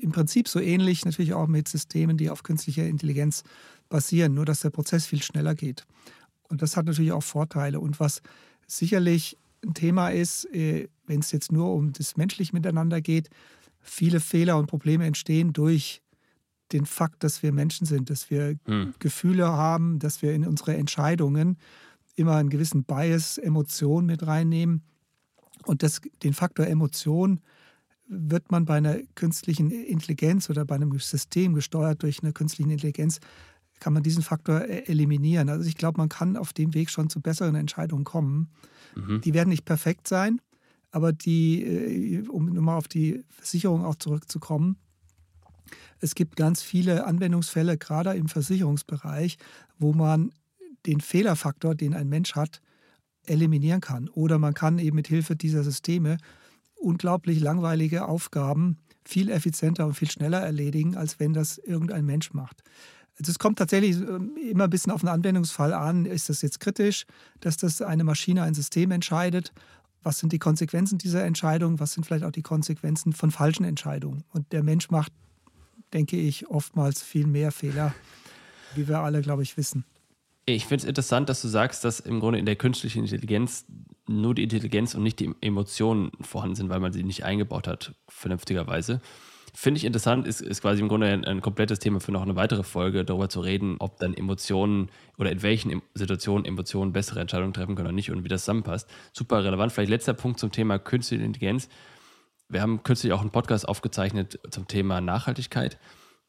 im 0.00 0.12
Prinzip 0.12 0.48
so 0.48 0.60
ähnlich 0.60 1.04
natürlich 1.04 1.34
auch 1.34 1.46
mit 1.46 1.68
Systemen, 1.68 2.16
die 2.16 2.30
auf 2.30 2.42
künstlicher 2.42 2.86
Intelligenz 2.86 3.42
basieren, 3.88 4.32
nur 4.32 4.46
dass 4.46 4.60
der 4.60 4.70
Prozess 4.70 5.04
viel 5.04 5.22
schneller 5.22 5.54
geht. 5.54 5.84
Und 6.48 6.62
das 6.62 6.76
hat 6.76 6.86
natürlich 6.86 7.12
auch 7.12 7.22
Vorteile. 7.22 7.80
Und 7.80 8.00
was 8.00 8.22
sicherlich 8.66 9.36
ein 9.64 9.74
Thema 9.74 10.08
ist, 10.08 10.46
äh, 10.54 10.88
wenn 11.06 11.20
es 11.20 11.32
jetzt 11.32 11.52
nur 11.52 11.74
um 11.74 11.92
das 11.92 12.16
menschliche 12.16 12.54
Miteinander 12.54 13.00
geht, 13.00 13.28
viele 13.80 14.20
Fehler 14.20 14.56
und 14.58 14.66
Probleme 14.66 15.06
entstehen 15.06 15.52
durch 15.52 16.02
den 16.72 16.86
Fakt, 16.86 17.24
dass 17.24 17.42
wir 17.42 17.52
Menschen 17.52 17.86
sind, 17.86 18.10
dass 18.10 18.30
wir 18.30 18.56
hm. 18.66 18.94
Gefühle 18.98 19.48
haben, 19.48 19.98
dass 19.98 20.22
wir 20.22 20.32
in 20.32 20.46
unsere 20.46 20.76
Entscheidungen 20.76 21.58
immer 22.14 22.36
einen 22.36 22.50
gewissen 22.50 22.84
Bias, 22.84 23.38
Emotion 23.38 24.06
mit 24.06 24.26
reinnehmen. 24.26 24.82
Und 25.64 25.82
das, 25.82 26.00
den 26.22 26.32
Faktor 26.32 26.66
Emotion 26.66 27.40
wird 28.06 28.50
man 28.50 28.64
bei 28.64 28.76
einer 28.76 28.98
künstlichen 29.14 29.70
Intelligenz 29.70 30.50
oder 30.50 30.64
bei 30.64 30.74
einem 30.74 30.96
System 30.98 31.54
gesteuert 31.54 32.02
durch 32.02 32.22
eine 32.22 32.32
künstliche 32.32 32.70
Intelligenz, 32.70 33.20
kann 33.78 33.92
man 33.92 34.02
diesen 34.02 34.22
Faktor 34.22 34.62
e-, 34.62 34.84
eliminieren. 34.86 35.48
Also 35.48 35.66
ich 35.68 35.76
glaube, 35.76 35.98
man 35.98 36.08
kann 36.08 36.36
auf 36.36 36.52
dem 36.52 36.74
Weg 36.74 36.90
schon 36.90 37.08
zu 37.08 37.20
besseren 37.20 37.54
Entscheidungen 37.54 38.04
kommen. 38.04 38.50
Mhm. 38.94 39.20
Die 39.22 39.32
werden 39.32 39.48
nicht 39.48 39.64
perfekt 39.64 40.06
sein, 40.08 40.40
aber 40.90 41.12
die, 41.12 41.62
äh, 41.62 42.28
um 42.28 42.52
nochmal 42.52 42.76
auf 42.76 42.88
die 42.88 43.24
Versicherung 43.28 43.84
auch 43.84 43.96
zurückzukommen, 43.96 44.76
es 46.00 46.14
gibt 46.14 46.36
ganz 46.36 46.62
viele 46.62 47.06
Anwendungsfälle, 47.06 47.76
gerade 47.76 48.14
im 48.14 48.28
Versicherungsbereich, 48.28 49.36
wo 49.78 49.92
man 49.92 50.32
den 50.86 51.00
Fehlerfaktor, 51.00 51.74
den 51.74 51.94
ein 51.94 52.08
Mensch 52.08 52.34
hat, 52.34 52.60
eliminieren 53.26 53.80
kann. 53.80 54.08
Oder 54.08 54.38
man 54.38 54.54
kann 54.54 54.78
eben 54.78 54.96
mit 54.96 55.08
Hilfe 55.08 55.36
dieser 55.36 55.62
Systeme 55.62 56.16
unglaublich 56.74 57.40
langweilige 57.40 58.08
Aufgaben 58.08 58.78
viel 59.04 59.30
effizienter 59.30 59.86
und 59.86 59.94
viel 59.94 60.10
schneller 60.10 60.40
erledigen, 60.40 60.96
als 60.96 61.20
wenn 61.20 61.34
das 61.34 61.58
irgendein 61.58 62.06
Mensch 62.06 62.32
macht. 62.32 62.62
Also 63.18 63.32
es 63.32 63.38
kommt 63.38 63.58
tatsächlich 63.58 63.96
ähm, 63.96 64.36
immer 64.36 64.64
ein 64.64 64.70
bisschen 64.70 64.92
auf 64.92 65.00
den 65.00 65.10
Anwendungsfall 65.10 65.74
an. 65.74 66.06
Ist 66.06 66.30
das 66.30 66.40
jetzt 66.40 66.60
kritisch, 66.60 67.04
dass 67.40 67.58
das 67.58 67.82
eine 67.82 68.04
Maschine, 68.04 68.42
ein 68.42 68.54
System 68.54 68.90
entscheidet? 68.90 69.52
Was 70.02 70.18
sind 70.18 70.32
die 70.32 70.38
Konsequenzen 70.38 70.98
dieser 70.98 71.24
Entscheidung? 71.24 71.80
Was 71.80 71.92
sind 71.92 72.04
vielleicht 72.04 72.24
auch 72.24 72.32
die 72.32 72.42
Konsequenzen 72.42 73.12
von 73.12 73.30
falschen 73.30 73.64
Entscheidungen? 73.64 74.24
Und 74.32 74.52
der 74.52 74.62
Mensch 74.62 74.90
macht, 74.90 75.12
denke 75.92 76.16
ich, 76.16 76.48
oftmals 76.48 77.02
viel 77.02 77.26
mehr 77.26 77.52
Fehler, 77.52 77.94
wie 78.74 78.88
wir 78.88 79.00
alle, 79.00 79.20
glaube 79.20 79.42
ich, 79.42 79.56
wissen. 79.56 79.84
Ich 80.46 80.66
finde 80.66 80.82
es 80.82 80.88
interessant, 80.88 81.28
dass 81.28 81.42
du 81.42 81.48
sagst, 81.48 81.84
dass 81.84 82.00
im 82.00 82.20
Grunde 82.20 82.38
in 82.38 82.46
der 82.46 82.56
künstlichen 82.56 83.04
Intelligenz 83.04 83.66
nur 84.08 84.34
die 84.34 84.42
Intelligenz 84.42 84.94
und 84.94 85.02
nicht 85.02 85.20
die 85.20 85.32
Emotionen 85.40 86.10
vorhanden 86.20 86.56
sind, 86.56 86.68
weil 86.70 86.80
man 86.80 86.92
sie 86.92 87.04
nicht 87.04 87.24
eingebaut 87.24 87.68
hat, 87.68 87.94
vernünftigerweise. 88.08 89.00
Finde 89.54 89.78
ich 89.78 89.84
interessant, 89.84 90.26
ist, 90.26 90.40
ist 90.40 90.62
quasi 90.62 90.80
im 90.80 90.88
Grunde 90.88 91.08
ein, 91.08 91.24
ein, 91.24 91.40
komplettes 91.40 91.78
Thema 91.78 92.00
für 92.00 92.12
noch 92.12 92.22
eine 92.22 92.36
weitere 92.36 92.62
Folge, 92.62 93.04
darüber 93.04 93.28
zu 93.28 93.40
reden, 93.40 93.76
ob 93.78 93.98
dann 93.98 94.14
Emotionen 94.14 94.90
oder 95.18 95.30
in 95.30 95.42
welchen 95.42 95.82
Situationen 95.94 96.44
Emotionen 96.44 96.92
bessere 96.92 97.20
Entscheidungen 97.20 97.52
treffen 97.52 97.74
können 97.74 97.88
oder 97.88 97.94
nicht 97.94 98.10
und 98.10 98.24
wie 98.24 98.28
das 98.28 98.42
zusammenpasst. 98.42 98.88
Super 99.12 99.44
relevant. 99.44 99.72
Vielleicht 99.72 99.90
letzter 99.90 100.14
Punkt 100.14 100.38
zum 100.38 100.52
Thema 100.52 100.78
künstliche 100.78 101.24
Intelligenz. 101.24 101.68
Wir 102.48 102.62
haben 102.62 102.82
kürzlich 102.82 103.12
auch 103.12 103.20
einen 103.20 103.30
Podcast 103.30 103.68
aufgezeichnet 103.68 104.40
zum 104.50 104.66
Thema 104.66 105.00
Nachhaltigkeit. 105.00 105.78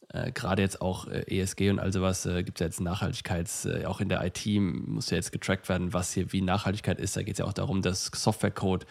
Äh, 0.09 0.31
Gerade 0.31 0.61
jetzt 0.61 0.81
auch 0.81 1.07
äh, 1.07 1.23
ESG 1.27 1.69
und 1.69 1.79
all 1.79 1.91
sowas 1.91 2.25
äh, 2.25 2.43
gibt 2.43 2.59
es 2.59 2.61
ja 2.61 2.67
jetzt 2.67 2.81
Nachhaltigkeits, 2.81 3.65
äh, 3.65 3.85
auch 3.85 4.01
in 4.01 4.09
der 4.09 4.23
IT 4.25 4.45
muss 4.45 5.09
ja 5.09 5.17
jetzt 5.17 5.31
getrackt 5.31 5.69
werden, 5.69 5.93
was 5.93 6.13
hier 6.13 6.31
wie 6.31 6.41
Nachhaltigkeit 6.41 6.99
ist. 6.99 7.15
Da 7.15 7.23
geht 7.23 7.35
es 7.35 7.39
ja 7.39 7.45
auch 7.45 7.53
darum, 7.53 7.81
dass 7.81 8.11
Softwarecode 8.13 8.85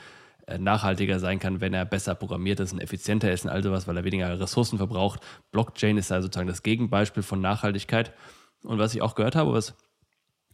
nachhaltiger 0.58 1.18
sein 1.18 1.38
kann, 1.38 1.60
wenn 1.60 1.74
er 1.74 1.84
besser 1.84 2.14
programmiert 2.14 2.60
ist 2.60 2.72
und 2.72 2.80
effizienter 2.80 3.32
ist 3.32 3.44
und 3.44 3.50
all 3.50 3.62
sowas, 3.62 3.86
weil 3.86 3.96
er 3.96 4.04
weniger 4.04 4.38
Ressourcen 4.38 4.78
verbraucht. 4.78 5.20
Blockchain 5.52 5.96
ist 5.96 6.10
da 6.10 6.20
sozusagen 6.22 6.48
das 6.48 6.62
Gegenbeispiel 6.62 7.22
von 7.22 7.40
Nachhaltigkeit. 7.40 8.12
Und 8.62 8.78
was 8.78 8.94
ich 8.94 9.02
auch 9.02 9.14
gehört 9.14 9.36
habe, 9.36 9.52
was 9.52 9.74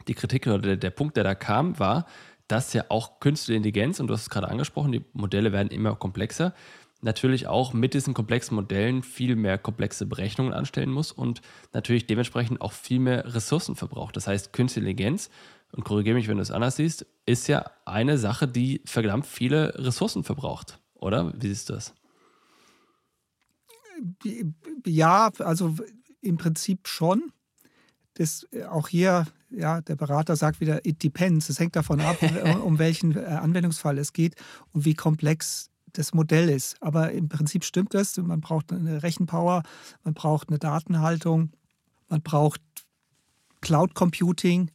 die 0.08 0.14
Kritik 0.14 0.46
oder 0.46 0.58
der, 0.58 0.76
der 0.76 0.90
Punkt, 0.90 1.16
der 1.16 1.24
da 1.24 1.34
kam, 1.34 1.78
war, 1.78 2.06
dass 2.48 2.72
ja 2.72 2.84
auch 2.88 3.18
künstliche 3.20 3.56
Intelligenz, 3.56 3.98
und 3.98 4.06
du 4.06 4.14
hast 4.14 4.22
es 4.22 4.30
gerade 4.30 4.48
angesprochen, 4.48 4.92
die 4.92 5.04
Modelle 5.12 5.52
werden 5.52 5.68
immer 5.68 5.96
komplexer, 5.96 6.54
natürlich 7.02 7.46
auch 7.46 7.72
mit 7.72 7.94
diesen 7.94 8.14
komplexen 8.14 8.54
Modellen 8.54 9.02
viel 9.02 9.36
mehr 9.36 9.58
komplexe 9.58 10.06
Berechnungen 10.06 10.52
anstellen 10.52 10.90
muss 10.90 11.12
und 11.12 11.40
natürlich 11.72 12.06
dementsprechend 12.06 12.60
auch 12.60 12.72
viel 12.72 13.00
mehr 13.00 13.34
Ressourcen 13.34 13.76
verbraucht. 13.76 14.16
Das 14.16 14.26
heißt, 14.26 14.52
künstliche 14.52 14.88
Intelligenz 14.88 15.30
und 15.72 15.84
korrigiere 15.84 16.14
mich, 16.14 16.28
wenn 16.28 16.36
du 16.36 16.42
es 16.42 16.50
anders 16.50 16.76
siehst, 16.76 17.06
ist 17.26 17.48
ja 17.48 17.70
eine 17.84 18.18
Sache, 18.18 18.48
die 18.48 18.82
verdammt 18.84 19.26
viele 19.26 19.74
Ressourcen 19.76 20.24
verbraucht, 20.24 20.80
oder? 20.94 21.32
Wie 21.40 21.48
siehst 21.48 21.68
du 21.68 21.74
das? 21.74 21.94
Ja, 24.86 25.30
also 25.38 25.74
im 26.20 26.36
Prinzip 26.36 26.88
schon. 26.88 27.32
Das, 28.14 28.46
auch 28.70 28.88
hier, 28.88 29.26
ja, 29.50 29.80
der 29.80 29.96
Berater 29.96 30.36
sagt 30.36 30.60
wieder, 30.60 30.84
it 30.86 31.02
depends. 31.02 31.48
Es 31.48 31.60
hängt 31.60 31.76
davon 31.76 32.00
ab, 32.00 32.16
um 32.64 32.78
welchen 32.78 33.16
äh, 33.16 33.24
Anwendungsfall 33.24 33.98
es 33.98 34.12
geht 34.12 34.34
und 34.72 34.84
wie 34.84 34.94
komplex 34.94 35.70
das 35.92 36.14
Modell 36.14 36.48
ist. 36.48 36.80
Aber 36.82 37.12
im 37.12 37.28
Prinzip 37.28 37.64
stimmt 37.64 37.94
das. 37.94 38.16
Man 38.16 38.40
braucht 38.40 38.72
eine 38.72 39.02
Rechenpower, 39.02 39.62
man 40.04 40.14
braucht 40.14 40.48
eine 40.48 40.58
Datenhaltung, 40.58 41.52
man 42.08 42.22
braucht 42.22 42.60
Cloud 43.60 43.94
Computing. 43.94 44.70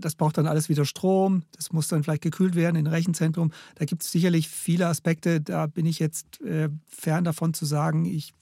Das 0.00 0.14
braucht 0.14 0.36
dann 0.36 0.46
alles 0.46 0.68
wieder 0.68 0.84
Strom, 0.84 1.42
das 1.52 1.72
muss 1.72 1.88
dann 1.88 2.02
vielleicht 2.02 2.22
gekühlt 2.22 2.54
werden 2.54 2.76
in 2.76 2.86
Rechenzentrum. 2.86 3.52
Da 3.76 3.86
gibt 3.86 4.02
es 4.02 4.12
sicherlich 4.12 4.48
viele 4.48 4.86
Aspekte, 4.86 5.40
da 5.40 5.66
bin 5.66 5.86
ich 5.86 5.98
jetzt 5.98 6.40
äh, 6.42 6.68
fern 6.86 7.24
davon 7.24 7.54
zu 7.54 7.64
sagen, 7.64 8.04
ich 8.04 8.34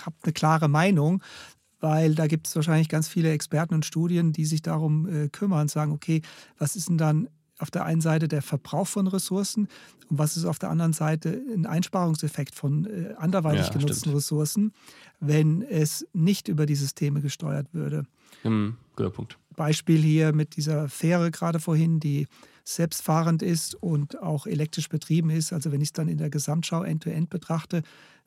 habe 0.00 0.16
eine 0.22 0.32
klare 0.32 0.68
Meinung, 0.68 1.22
weil 1.80 2.14
da 2.14 2.26
gibt 2.26 2.46
es 2.46 2.56
wahrscheinlich 2.56 2.88
ganz 2.88 3.08
viele 3.08 3.30
Experten 3.30 3.74
und 3.74 3.84
Studien, 3.84 4.32
die 4.32 4.46
sich 4.46 4.62
darum 4.62 5.06
äh, 5.06 5.28
kümmern 5.28 5.62
und 5.62 5.70
sagen, 5.70 5.92
okay, 5.92 6.22
was 6.58 6.76
ist 6.76 6.88
denn 6.88 6.98
dann 6.98 7.28
auf 7.58 7.70
der 7.70 7.84
einen 7.84 8.00
Seite 8.00 8.28
der 8.28 8.42
Verbrauch 8.42 8.86
von 8.86 9.06
Ressourcen 9.06 9.68
und 10.08 10.18
was 10.18 10.36
ist 10.36 10.44
auf 10.44 10.58
der 10.58 10.70
anderen 10.70 10.92
Seite 10.92 11.42
ein 11.54 11.66
Einsparungseffekt 11.66 12.54
von 12.54 12.86
äh, 12.86 13.14
anderweitig 13.16 13.66
ja, 13.66 13.72
genutzten 13.72 13.96
stimmt. 13.96 14.16
Ressourcen, 14.16 14.72
wenn 15.20 15.62
es 15.62 16.06
nicht 16.12 16.48
über 16.48 16.66
die 16.66 16.74
Systeme 16.74 17.20
gesteuert 17.20 17.72
würde. 17.72 18.04
Mhm, 18.44 18.76
guter 18.94 19.10
Punkt. 19.10 19.38
Beispiel 19.56 20.00
hier 20.00 20.32
mit 20.32 20.56
dieser 20.56 20.88
Fähre 20.88 21.30
gerade 21.30 21.60
vorhin, 21.60 21.98
die 22.00 22.28
selbstfahrend 22.64 23.42
ist 23.42 23.74
und 23.74 24.20
auch 24.22 24.46
elektrisch 24.46 24.88
betrieben 24.88 25.30
ist. 25.30 25.52
Also 25.52 25.72
wenn 25.72 25.80
ich 25.80 25.88
es 25.88 25.92
dann 25.92 26.08
in 26.08 26.18
der 26.18 26.30
Gesamtschau 26.30 26.82
end-to-end 26.82 27.26
-End 27.26 27.30
betrachte, 27.30 27.82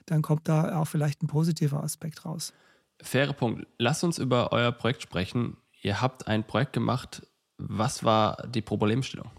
dann 0.06 0.22
kommt 0.22 0.48
da 0.48 0.80
auch 0.80 0.86
vielleicht 0.86 1.22
ein 1.22 1.28
positiver 1.28 1.84
Aspekt 1.84 2.26
raus. 2.26 2.54
Faire 3.02 3.34
Punkt. 3.34 3.68
Lass 3.78 4.04
uns 4.04 4.18
über 4.18 4.52
euer 4.52 4.72
Projekt 4.72 5.02
sprechen. 5.02 5.58
Ihr 5.82 6.02
habt 6.02 6.28
ein 6.28 6.46
Projekt 6.46 6.74
gemacht. 6.74 7.26
Was 7.58 8.04
war 8.04 8.48
die 8.48 8.62
Problemstellung? 8.62 9.30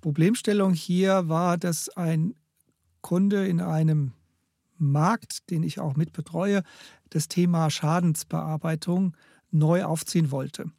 Problemstellung 0.00 0.74
hier 0.74 1.28
war, 1.28 1.56
dass 1.56 1.88
ein 1.88 2.34
Kunde 3.00 3.46
in 3.46 3.60
einem 3.60 4.12
Markt, 4.78 5.50
den 5.50 5.62
ich 5.62 5.78
auch 5.78 5.96
mit 5.96 6.12
betreue, 6.12 6.62
das 7.10 7.28
Thema 7.28 7.70
Schadensbearbeitung 7.70 9.16
neu 9.50 9.84
aufziehen 9.84 10.30
wollte. 10.30 10.70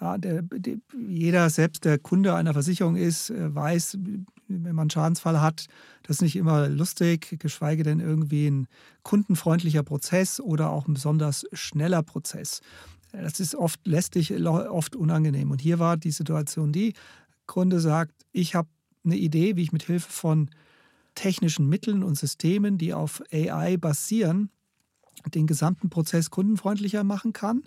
Ja, 0.00 0.16
der, 0.16 0.42
der, 0.42 0.76
jeder, 1.06 1.50
selbst 1.50 1.84
der 1.84 1.98
Kunde 1.98 2.34
einer 2.34 2.54
Versicherung 2.54 2.96
ist, 2.96 3.30
äh, 3.30 3.54
weiß, 3.54 3.98
wenn 4.48 4.62
man 4.62 4.80
einen 4.80 4.90
Schadensfall 4.90 5.40
hat, 5.40 5.66
das 6.02 6.16
ist 6.16 6.22
nicht 6.22 6.36
immer 6.36 6.68
lustig, 6.68 7.36
geschweige 7.38 7.82
denn 7.82 8.00
irgendwie 8.00 8.48
ein 8.48 8.66
kundenfreundlicher 9.02 9.82
Prozess 9.82 10.40
oder 10.40 10.70
auch 10.70 10.88
ein 10.88 10.94
besonders 10.94 11.44
schneller 11.52 12.02
Prozess. 12.02 12.60
Das 13.12 13.40
ist 13.40 13.54
oft 13.54 13.86
lästig, 13.86 14.32
oft 14.46 14.96
unangenehm. 14.96 15.50
Und 15.50 15.60
hier 15.60 15.78
war 15.78 15.96
die 15.96 16.12
Situation 16.12 16.72
die, 16.72 16.94
Kunde 17.46 17.80
sagt, 17.80 18.14
ich 18.32 18.54
habe 18.54 18.68
eine 19.04 19.16
Idee, 19.16 19.56
wie 19.56 19.62
ich 19.62 19.72
mit 19.72 19.82
Hilfe 19.82 20.10
von 20.10 20.50
technischen 21.14 21.68
Mitteln 21.68 22.02
und 22.04 22.16
Systemen, 22.16 22.78
die 22.78 22.94
auf 22.94 23.22
AI 23.32 23.76
basieren, 23.76 24.50
den 25.34 25.46
gesamten 25.46 25.90
Prozess 25.90 26.30
kundenfreundlicher 26.30 27.04
machen 27.04 27.32
kann 27.32 27.64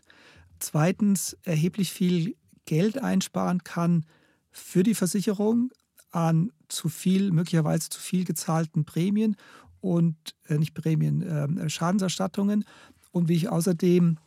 zweitens 0.64 1.38
erheblich 1.44 1.92
viel 1.92 2.36
Geld 2.66 2.98
einsparen 2.98 3.64
kann 3.64 4.06
für 4.52 4.84
die 4.84 4.96
Versicherung 4.96 5.72
an 6.12 6.52
zu 6.68 6.90
viel, 6.90 7.32
möglicherweise 7.32 7.90
zu 7.90 8.00
viel 8.00 8.24
gezahlten 8.24 8.86
Prämien 8.86 9.36
und 9.82 10.16
äh, 10.48 10.58
nicht 10.58 10.74
Prämien, 10.74 11.22
äh, 11.22 11.70
Schadenserstattungen 11.70 12.66
und 13.12 13.28
wie 13.28 13.36
ich 13.36 13.50
außerdem 13.50 14.18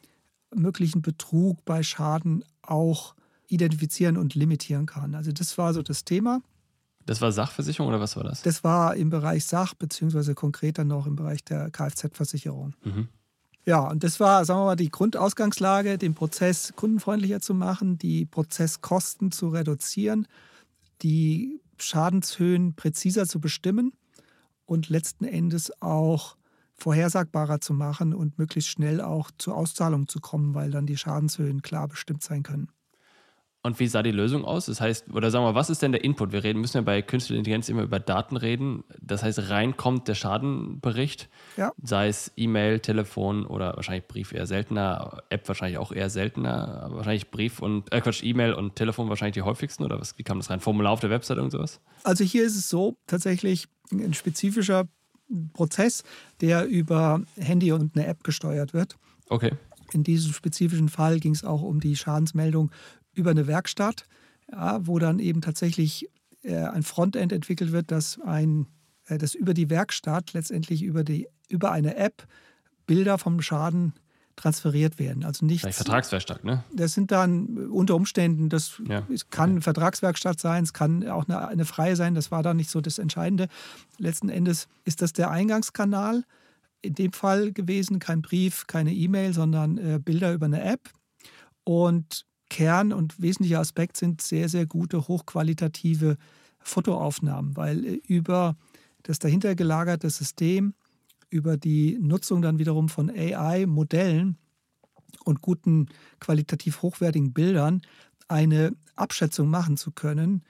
möglichen 0.55 1.03
Betrug 1.03 1.65
bei 1.65 1.83
Schaden 1.83 2.45
auch 2.63 3.15
identifizieren 3.49 4.17
und 4.17 4.35
limitieren 4.35 4.87
kann. 4.87 5.15
Also 5.15 5.33
das 5.33 5.57
war 5.59 5.73
so 5.73 5.83
das 5.83 6.05
Thema. 6.05 6.43
Das 7.07 7.21
war 7.21 7.31
Sachversicherung 7.31 7.89
oder 7.89 8.01
was 8.01 8.17
war 8.17 8.25
das? 8.25 8.43
Das 8.43 8.65
war 8.65 8.97
im 8.97 9.11
Bereich 9.11 9.45
Sach, 9.45 9.75
beziehungsweise 9.75 10.35
konkreter 10.35 10.85
noch 10.85 11.07
im 11.07 11.15
Bereich 11.15 11.45
der 11.45 11.71
Kfz-Versicherung. 11.71 12.75
Mhm. 12.85 13.09
Ja, 13.69 13.81
und 13.91 14.05
das 14.05 14.21
war, 14.21 14.45
sagen 14.45 14.61
wir 14.61 14.65
mal, 14.67 14.77
die 14.77 14.91
Grundausgangslage, 14.91 15.99
den 15.99 16.15
Prozess 16.15 16.73
kundenfreundlicher 16.77 17.41
zu 17.41 17.53
machen, 17.53 17.99
die 17.99 18.25
Prozesskosten 18.25 19.33
zu 19.33 19.49
reduzieren, 19.49 20.29
die 21.03 21.61
Schadenshöhen 21.79 22.75
präziser 22.77 23.27
zu 23.27 23.41
bestimmen 23.41 23.93
und 24.67 24.89
letzten 24.89 25.25
Endes 25.25 25.73
auch 25.83 26.37
vorhersagbarer 26.75 27.61
zu 27.61 27.75
machen 27.75 28.15
und 28.15 28.39
möglichst 28.39 28.71
schnell 28.71 29.01
auch 29.01 29.31
zur 29.39 29.57
Auszahlung 29.57 30.09
zu 30.09 30.21
kommen, 30.21 30.55
weil 30.55 30.71
dann 30.71 30.87
die 30.87 30.97
Schadenshöhen 30.99 31.63
klar 31.63 31.89
bestimmt 31.89 32.23
sein 32.23 32.43
können. 32.45 32.71
Und 33.67 33.81
wie 33.81 33.89
sah 33.89 34.05
die 34.05 34.13
Lösung 34.13 34.45
aus? 34.45 34.67
Das 34.67 34.81
heißt, 34.81 35.13
oder 35.13 35.33
sagen 35.33 35.45
wir, 35.45 35.57
was 35.57 35.71
ist 35.71 35.83
denn 35.83 35.91
der 35.91 36.05
Input? 36.05 36.31
Wir 36.31 36.45
reden, 36.45 36.61
müssen 36.61 36.77
ja 36.77 36.83
bei 36.83 37.03
künstlicher 37.03 37.37
Intelligenz 37.37 37.69
immer 37.69 37.83
über 37.83 37.99
Daten 37.99 38.37
reden. 38.37 38.85
Das 39.01 39.25
heißt, 39.25 39.51
reinkommt 39.51 40.07
der 40.07 40.15
Schadenbericht, 40.15 41.29
ja. 41.57 41.73
sei 41.83 42.07
es 42.07 42.31
E-Mail, 42.37 42.79
Telefon 42.79 43.45
oder 43.45 43.75
wahrscheinlich 43.75 44.07
Brief 44.07 44.33
eher 44.33 44.47
seltener, 44.47 45.21
App 45.31 45.49
wahrscheinlich 45.49 45.79
auch 45.79 45.91
eher 45.91 46.11
seltener, 46.11 46.85
aber 46.85 46.99
wahrscheinlich 46.99 47.33
Brief 47.33 47.59
und 47.61 47.93
äh 47.93 48.01
Quatsch, 48.01 48.23
E-Mail 48.23 48.53
und 48.53 48.77
Telefon 48.77 49.09
wahrscheinlich 49.09 49.35
die 49.35 49.43
häufigsten 49.43 49.83
oder 49.83 49.99
was, 49.99 50.17
wie 50.17 50.23
kam 50.23 50.39
das 50.39 50.49
rein? 50.49 50.61
Formular 50.61 50.93
auf 50.93 51.01
der 51.01 51.11
Website 51.11 51.39
und 51.39 51.51
sowas? 51.51 51.81
Also 52.05 52.23
hier 52.23 52.45
ist 52.45 52.55
es 52.55 52.69
so, 52.69 52.97
tatsächlich 53.09 53.67
ein 53.91 54.15
spezifischer 54.15 54.87
Prozess, 55.55 56.05
der 56.41 56.67
über 56.67 57.21
Handy 57.37 57.73
und 57.73 57.97
eine 57.97 58.07
App 58.07 58.23
gesteuert 58.23 58.75
wird. 58.75 58.97
Okay. 59.29 59.51
In 59.93 60.03
diesem 60.03 60.33
spezifischen 60.33 60.89
Fall 60.89 61.21
ging 61.21 61.33
es 61.33 61.45
auch 61.45 61.63
um 61.63 61.81
die 61.81 61.97
Schadensmeldung 61.97 62.71
über 63.17 63.31
eine 63.31 63.47
Werkstatt, 63.47 64.05
ja, 64.51 64.87
wo 64.87 64.99
dann 64.99 65.19
eben 65.19 65.41
tatsächlich 65.41 66.09
äh, 66.43 66.57
ein 66.57 66.83
Frontend 66.83 67.33
entwickelt 67.33 67.73
wird, 67.73 67.91
das, 67.91 68.21
ein, 68.25 68.67
äh, 69.07 69.19
das 69.19 69.35
über 69.35 69.55
die 69.55 69.71
Werkstatt 69.71 70.33
letztendlich 70.33 70.83
über, 70.83 71.03
die, 71.03 71.29
über 71.49 71.73
eine 71.73 71.97
App 71.97 72.27
Bilder 72.87 73.19
vom 73.19 73.43
Schaden 73.43 73.95
transferiert 74.37 74.99
werden. 74.99 75.25
Also 75.25 75.47
nicht 75.47 75.63
Vertragswerkstatt, 75.63 76.45
ne? 76.45 76.63
Das 76.73 76.93
sind 76.93 77.11
dann 77.11 77.69
unter 77.71 77.97
Umständen, 77.97 78.51
das 78.51 78.81
ja, 78.87 79.03
kann 79.31 79.51
eine 79.51 79.63
Vertragswerkstatt 79.63 80.39
sein, 80.39 80.63
es 80.63 80.75
kann 80.75 81.09
auch 81.09 81.27
eine, 81.27 81.49
eine 81.49 81.65
freie 81.65 81.97
sein, 81.97 82.15
das 82.15 82.31
war 82.31 82.43
da 82.43 82.53
nicht 82.53 82.71
so 82.71 82.83
das 82.83 82.99
Entscheidende. 82.99 83.49
Letzten 83.99 84.29
Endes 84.29 84.69
ist 84.85 85.01
das 85.03 85.15
der 85.15 85.31
Eingangskanal. 85.31 86.25
In 86.83 86.95
dem 86.95 87.13
Fall 87.13 87.53
gewesen, 87.53 87.99
kein 87.99 88.21
Brief, 88.21 88.67
keine 88.67 88.93
E-Mail, 88.93 89.33
sondern 89.33 89.79
äh, 89.79 89.99
Bilder 89.99 90.35
über 90.35 90.47
eine 90.47 90.63
App. 90.63 90.91
Und 91.65 92.27
Kern 92.49 92.93
und 92.93 93.21
wesentlicher 93.21 93.61
Aspekt 93.61 93.97
sind 93.97 94.23
sehr, 94.23 94.49
sehr 94.49 94.67
gute, 94.67 95.09
hochqualitative 95.09 96.17
Fotoaufnahmen, 96.59 97.57
weil 97.57 97.85
äh, 97.85 98.01
über 98.07 98.57
das 99.03 99.19
dahinter 99.19 99.55
gelagerte 99.55 100.11
System, 100.11 100.75
über 101.31 101.57
die 101.57 101.99
Nutzung 102.01 102.43
dann 102.43 102.59
wiederum 102.59 102.89
von 102.89 103.11
AI-Modellen 103.11 104.37
und 105.25 105.43
guten, 105.43 105.87
qualitativ 106.21 106.83
hochwertigen 106.83 107.33
Bildern 107.33 107.83
eine 108.29 108.77
Abschätzung 108.97 109.49
machen 109.49 109.77
zu 109.77 109.93
können, 109.93 110.43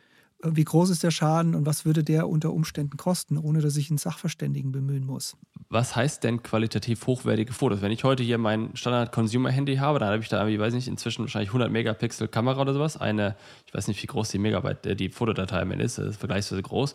wie 0.42 0.64
groß 0.64 0.90
ist 0.90 1.02
der 1.02 1.10
Schaden 1.10 1.54
und 1.54 1.66
was 1.66 1.84
würde 1.84 2.04
der 2.04 2.28
unter 2.28 2.52
Umständen 2.52 2.96
kosten, 2.96 3.38
ohne 3.38 3.60
dass 3.60 3.76
ich 3.76 3.90
einen 3.90 3.98
Sachverständigen 3.98 4.72
bemühen 4.72 5.04
muss. 5.04 5.36
Was 5.68 5.96
heißt 5.96 6.24
denn 6.24 6.42
qualitativ 6.42 7.06
hochwertige 7.06 7.52
Fotos? 7.52 7.80
Wenn 7.80 7.90
ich 7.90 8.04
heute 8.04 8.22
hier 8.22 8.38
mein 8.38 8.76
Standard-Consumer-Handy 8.76 9.76
habe, 9.76 9.98
dann 9.98 10.08
habe 10.10 10.22
ich 10.22 10.28
da, 10.28 10.46
ich 10.46 10.58
weiß 10.58 10.74
nicht, 10.74 10.88
inzwischen 10.88 11.22
wahrscheinlich 11.22 11.50
100 11.50 11.70
Megapixel 11.70 12.28
Kamera 12.28 12.60
oder 12.60 12.74
sowas. 12.74 12.96
Eine, 12.96 13.36
ich 13.66 13.74
weiß 13.74 13.88
nicht, 13.88 14.02
wie 14.02 14.06
groß 14.06 14.28
die 14.28 14.38
Megabyte, 14.38 14.86
äh, 14.86 14.96
die 14.96 15.08
Fotodatei 15.08 15.60
am 15.60 15.70
Ende 15.70 15.84
ist, 15.84 15.98
das 15.98 16.06
ist 16.06 16.18
vergleichsweise 16.18 16.62
groß. 16.62 16.94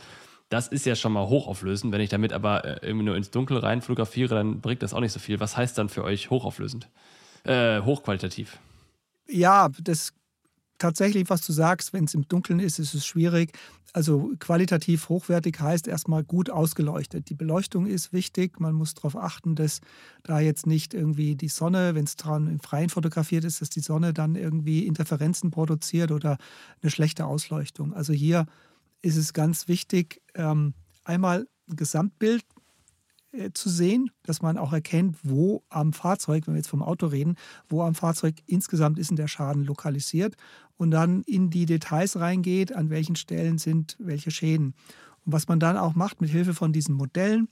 Das 0.50 0.67
ist 0.67 0.86
ja 0.86 0.95
schon 0.95 1.13
mal 1.13 1.27
hochauflösend. 1.27 1.93
Wenn 1.93 2.01
ich 2.01 2.10
damit 2.10 2.34
aber 2.34 2.65
äh, 2.65 2.86
irgendwie 2.86 3.06
nur 3.06 3.15
ins 3.15 3.32
Dunkel 3.32 3.58
rein 3.58 3.82
fotografiere, 3.82 4.36
dann 4.36 4.62
bringt 4.62 4.84
das 4.84 4.93
auch 4.93 4.99
nicht 4.99 5.13
so 5.13 5.19
viel. 5.19 5.39
Was 5.39 5.58
heißt 5.58 5.77
dann 5.77 5.89
für 5.89 6.04
euch 6.04 6.30
hochauflösend? 6.30 6.89
Äh, 7.43 7.82
hochqualitativ? 7.82 8.60
Ja, 9.27 9.69
das 9.82 10.13
tatsächlich, 10.82 11.30
was 11.30 11.46
du 11.46 11.54
sagst, 11.54 11.94
wenn 11.94 12.06
es 12.06 12.13
im 12.13 12.28
Dunkeln 12.28 12.60
ist, 12.60 12.80
ist 12.80 12.94
es 12.94 13.06
schwierig. 13.06 13.52
Also 13.94 14.32
qualitativ 14.39 15.10
hochwertig 15.10 15.60
heißt 15.60 15.88
erstmal 15.88 16.24
gut 16.24 16.50
ausgeleuchtet. 16.50 17.30
Die 17.30 17.36
Beleuchtung 17.36 17.86
ist 17.86 18.13
wichtig. 18.13 18.60
Man 18.60 18.74
muss 18.74 18.96
darauf 18.96 19.15
achten, 19.15 19.56
dass 19.56 19.82
da 20.24 20.39
jetzt 20.39 20.65
nicht 20.65 20.94
irgendwie 20.94 21.36
die 21.36 21.50
Sonne, 21.50 21.94
wenn 21.94 22.06
es 22.06 22.15
dran 22.15 22.48
im 22.48 22.60
Freien 22.60 22.89
fotografiert 22.89 23.44
ist, 23.44 23.62
dass 23.62 23.70
die 23.70 23.82
Sonne 23.82 24.13
dann 24.13 24.36
irgendwie 24.36 24.88
Interferenzen 24.88 25.52
produziert 25.52 26.12
oder 26.12 26.38
eine 26.82 26.89
schlechte 26.89 27.26
Ausleuchtung. 27.26 27.94
Also 27.94 28.13
hier 28.13 28.48
ist 29.02 29.17
es 29.17 29.34
ganz 29.34 29.67
wichtig, 29.67 30.22
ähm, 30.36 30.74
einmal 31.04 31.48
ein 31.70 31.76
Gesamtbild 31.76 32.44
äh, 33.32 33.52
zu 33.54 33.70
sehen, 33.70 34.12
dass 34.24 34.41
man 34.41 34.58
auch 34.58 34.74
erkennt, 34.74 35.17
wo 35.24 35.63
am 35.70 35.94
Fahrzeug, 35.94 36.48
wenn 36.48 36.54
wir 36.54 36.60
jetzt 36.60 36.70
vom 36.70 36.84
Auto 36.84 37.08
reden, 37.08 37.36
wo 37.70 37.82
am 37.82 37.96
Fahrzeug 37.96 38.36
insgesamt 38.46 39.00
ist 39.00 39.17
der 39.17 39.28
Schaden 39.28 39.63
lokalisiert 39.63 40.36
und 40.78 40.91
dann 40.91 41.22
in 41.24 41.50
die 41.50 41.65
Details 41.65 42.20
reingeht, 42.20 42.76
an 42.76 42.89
welchen 42.89 43.15
Stellen 43.15 43.58
sind 43.58 43.96
welche 44.00 44.32
Schäden. 44.32 44.74
Und 45.26 45.34
was 45.34 45.48
man 45.48 45.60
dann 45.60 45.78
auch 45.78 45.96
macht 45.96 46.22
mit 46.22 46.30
Hilfe 46.30 46.54
von 46.54 46.74
diesen 46.74 46.96
Modellen 46.96 47.48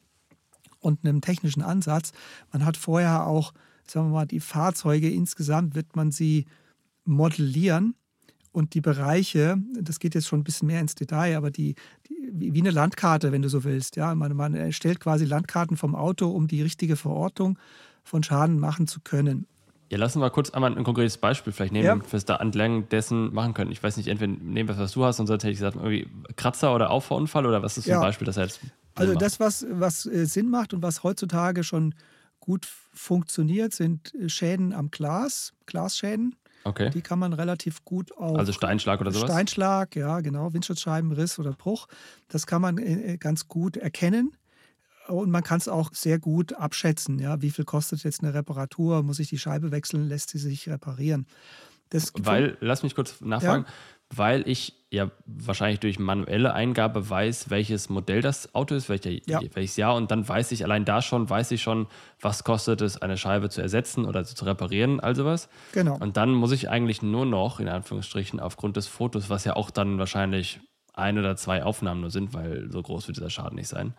und 0.80 1.06
einem 1.06 1.22
technischen 1.22 1.62
Ansatz, 1.62 2.12
man 2.52 2.66
hat 2.66 2.76
vorher 2.76 3.28
auch, 3.28 3.54
sagen 3.88 4.08
wir 4.08 4.14
mal, 4.14 4.26
die 4.26 4.40
Fahrzeuge 4.40 5.10
insgesamt 5.10 5.76
wird 5.76 5.96
man 5.96 6.12
sie 6.12 6.46
modellieren 7.06 7.96
und 8.52 8.74
die 8.74 8.82
Bereiche, 8.82 9.58
das 9.80 10.00
geht 10.00 10.16
jetzt 10.16 10.28
schon 10.28 10.42
ein 10.42 10.44
bisschen 10.44 10.68
mehr 10.68 10.82
ins 10.82 10.96
Detail, 10.96 11.38
aber 11.38 11.52
die, 11.52 11.76
die 12.10 12.19
wie 12.34 12.60
eine 12.60 12.72
Landkarte, 12.72 13.32
wenn 13.32 13.42
du 13.42 13.50
so 13.50 13.64
willst. 13.64 13.96
Ja, 13.96 14.14
man, 14.16 14.36
man 14.36 14.54
erstellt 14.54 15.00
quasi 15.00 15.26
Landkarten 15.26 15.78
vom 15.78 15.96
Auto, 15.96 16.30
um 16.30 16.48
die 16.48 16.62
richtige 16.62 16.96
Verortung 16.96 17.58
von 18.04 18.24
Schaden 18.24 18.60
machen 18.60 18.88
zu 18.88 19.00
können. 19.02 19.46
Ja, 19.90 19.98
lass 19.98 20.16
uns 20.16 20.22
mal 20.22 20.30
kurz 20.30 20.52
einmal 20.52 20.76
ein 20.76 20.84
konkretes 20.84 21.18
Beispiel 21.18 21.52
vielleicht 21.52 21.74
nehmen, 21.74 21.86
ja. 21.86 21.92
damit 21.94 22.12
wir 22.12 22.18
es 22.18 22.26
da 22.26 22.36
entlang 22.36 22.88
dessen 22.90 23.34
machen 23.34 23.56
können. 23.56 23.72
Ich 23.72 23.82
weiß 23.82 23.98
nicht, 23.98 24.08
entweder 24.08 24.34
nehmen 24.34 24.70
wir 24.70 24.78
was 24.78 24.92
du 24.92 25.04
hast, 25.04 25.18
sonst 25.18 25.32
hätte 25.32 25.50
ich 25.50 25.58
gesagt, 25.58 25.78
irgendwie 25.78 26.08
Kratzer 26.36 26.76
oder 26.76 26.92
Auffahrunfall 26.92 27.46
oder 27.48 27.64
was 27.64 27.78
ist 27.78 27.86
so 27.86 27.94
ein 27.94 28.02
Beispiel, 28.02 28.26
das 28.26 28.36
jetzt. 28.36 28.60
Also 28.94 29.16
das, 29.16 29.40
was, 29.40 29.66
was 29.72 30.06
äh, 30.06 30.26
Sinn 30.26 30.50
macht 30.50 30.74
und 30.74 30.84
was 30.84 31.04
heutzutage 31.04 31.64
schon 31.64 31.96
gut 32.40 32.68
funktioniert, 32.94 33.74
sind 33.74 34.14
Schäden 34.28 34.74
am 34.74 34.92
Glas, 34.92 35.54
Glasschäden. 35.66 36.36
Okay. 36.70 36.90
Die 36.92 37.02
kann 37.02 37.20
man 37.20 37.34
relativ 37.34 37.84
gut 37.84 38.16
auch. 38.18 38.38
Also 38.38 38.54
Steinschlag 38.54 39.02
oder 39.02 39.12
sowas? 39.12 39.30
Steinschlag, 39.30 39.96
ja, 39.96 40.22
genau. 40.22 40.54
Windschutzscheibenriss 40.54 41.40
oder 41.40 41.52
Bruch. 41.52 41.88
Das 42.28 42.48
kann 42.48 42.62
man 42.62 42.78
äh, 42.78 43.18
ganz 43.20 43.48
gut 43.48 43.78
erkennen. 43.78 44.36
Und 45.08 45.32
man 45.32 45.44
kann 45.44 45.58
es 45.58 45.68
auch 45.68 45.92
sehr 45.94 46.20
gut 46.20 46.54
abschätzen. 46.54 47.18
Ja, 47.20 47.42
wie 47.42 47.50
viel 47.50 47.66
kostet 47.66 48.04
jetzt 48.04 48.22
eine 48.22 48.34
Reparatur? 48.34 49.02
Muss 49.02 49.20
ich 49.20 49.30
die 49.30 49.40
Scheibe 49.40 49.72
wechseln? 49.72 50.08
Lässt 50.08 50.30
sie 50.30 50.38
sich 50.38 50.70
reparieren? 50.70 51.26
Das 51.90 52.14
Weil, 52.16 52.58
lass 52.62 52.84
mich 52.84 52.94
kurz 52.94 53.20
nachfragen. 53.20 53.66
Ja 53.68 53.74
weil 54.16 54.48
ich 54.48 54.76
ja 54.92 55.12
wahrscheinlich 55.26 55.80
durch 55.80 56.00
manuelle 56.00 56.54
Eingabe 56.54 57.10
weiß, 57.10 57.50
welches 57.50 57.90
Modell 57.90 58.22
das 58.22 58.56
Auto 58.56 58.74
ist, 58.74 58.90
welcher, 58.90 59.12
ja. 59.28 59.40
welches 59.54 59.78
Jahr 59.78 59.96
und 59.96 60.10
dann 60.10 60.28
weiß 60.28 60.52
ich 60.52 60.64
allein 60.64 60.84
da 60.84 61.02
schon, 61.02 61.30
weiß 61.30 61.52
ich 61.52 61.62
schon, 61.62 61.88
was 62.20 62.44
kostet 62.44 62.82
es, 62.82 63.00
eine 63.02 63.18
Scheibe 63.18 63.50
zu 63.50 63.62
ersetzen 63.62 64.06
oder 64.06 64.24
zu 64.24 64.44
reparieren, 64.46 65.00
also 65.00 65.26
was. 65.26 65.48
Genau. 65.74 65.98
Und 65.98 66.18
dann 66.18 66.32
muss 66.32 66.52
ich 66.52 66.70
eigentlich 66.70 67.02
nur 67.04 67.26
noch, 67.26 67.60
in 67.60 67.68
Anführungsstrichen, 67.68 68.40
aufgrund 68.40 68.78
des 68.78 68.88
Fotos, 68.88 69.30
was 69.30 69.46
ja 69.46 69.56
auch 69.56 69.70
dann 69.70 70.00
wahrscheinlich 70.00 70.60
ein 70.94 71.20
oder 71.20 71.36
zwei 71.36 71.64
Aufnahmen 71.64 72.02
nur 72.02 72.10
sind, 72.10 72.34
weil 72.34 72.72
so 72.72 72.82
groß 72.82 73.08
wird 73.08 73.18
dieser 73.18 73.30
Schaden 73.30 73.56
nicht 73.56 73.70
sein. 73.70 73.94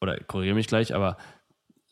Oder 0.00 0.18
korrigiere 0.18 0.54
mich 0.54 0.68
gleich, 0.68 0.94
aber 0.94 1.16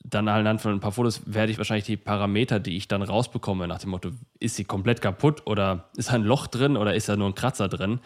dann 0.09 0.29
anhand 0.29 0.61
von 0.61 0.73
ein 0.73 0.81
paar 0.81 0.93
Fotos 0.93 1.23
werde 1.27 1.51
ich 1.51 1.59
wahrscheinlich 1.59 1.87
die 1.87 1.97
Parameter, 1.97 2.61
die 2.61 2.77
ich 2.77 2.89
dann 2.89 3.03
rausbekomme, 3.03 3.67
nach 3.67 3.79
dem 3.79 3.91
Motto, 3.91 4.11
ist 4.39 4.57
sie 4.57 4.65
komplett 4.65 5.01
kaputt 5.01 5.47
oder 5.47 5.91
ist 5.97 6.13
ein 6.13 6.23
Loch 6.23 6.47
drin 6.47 6.77
oder 6.77 6.95
ist 6.95 7.09
da 7.09 7.17
nur 7.17 7.29
ein 7.29 7.35
Kratzer 7.35 7.69
drin? 7.69 8.01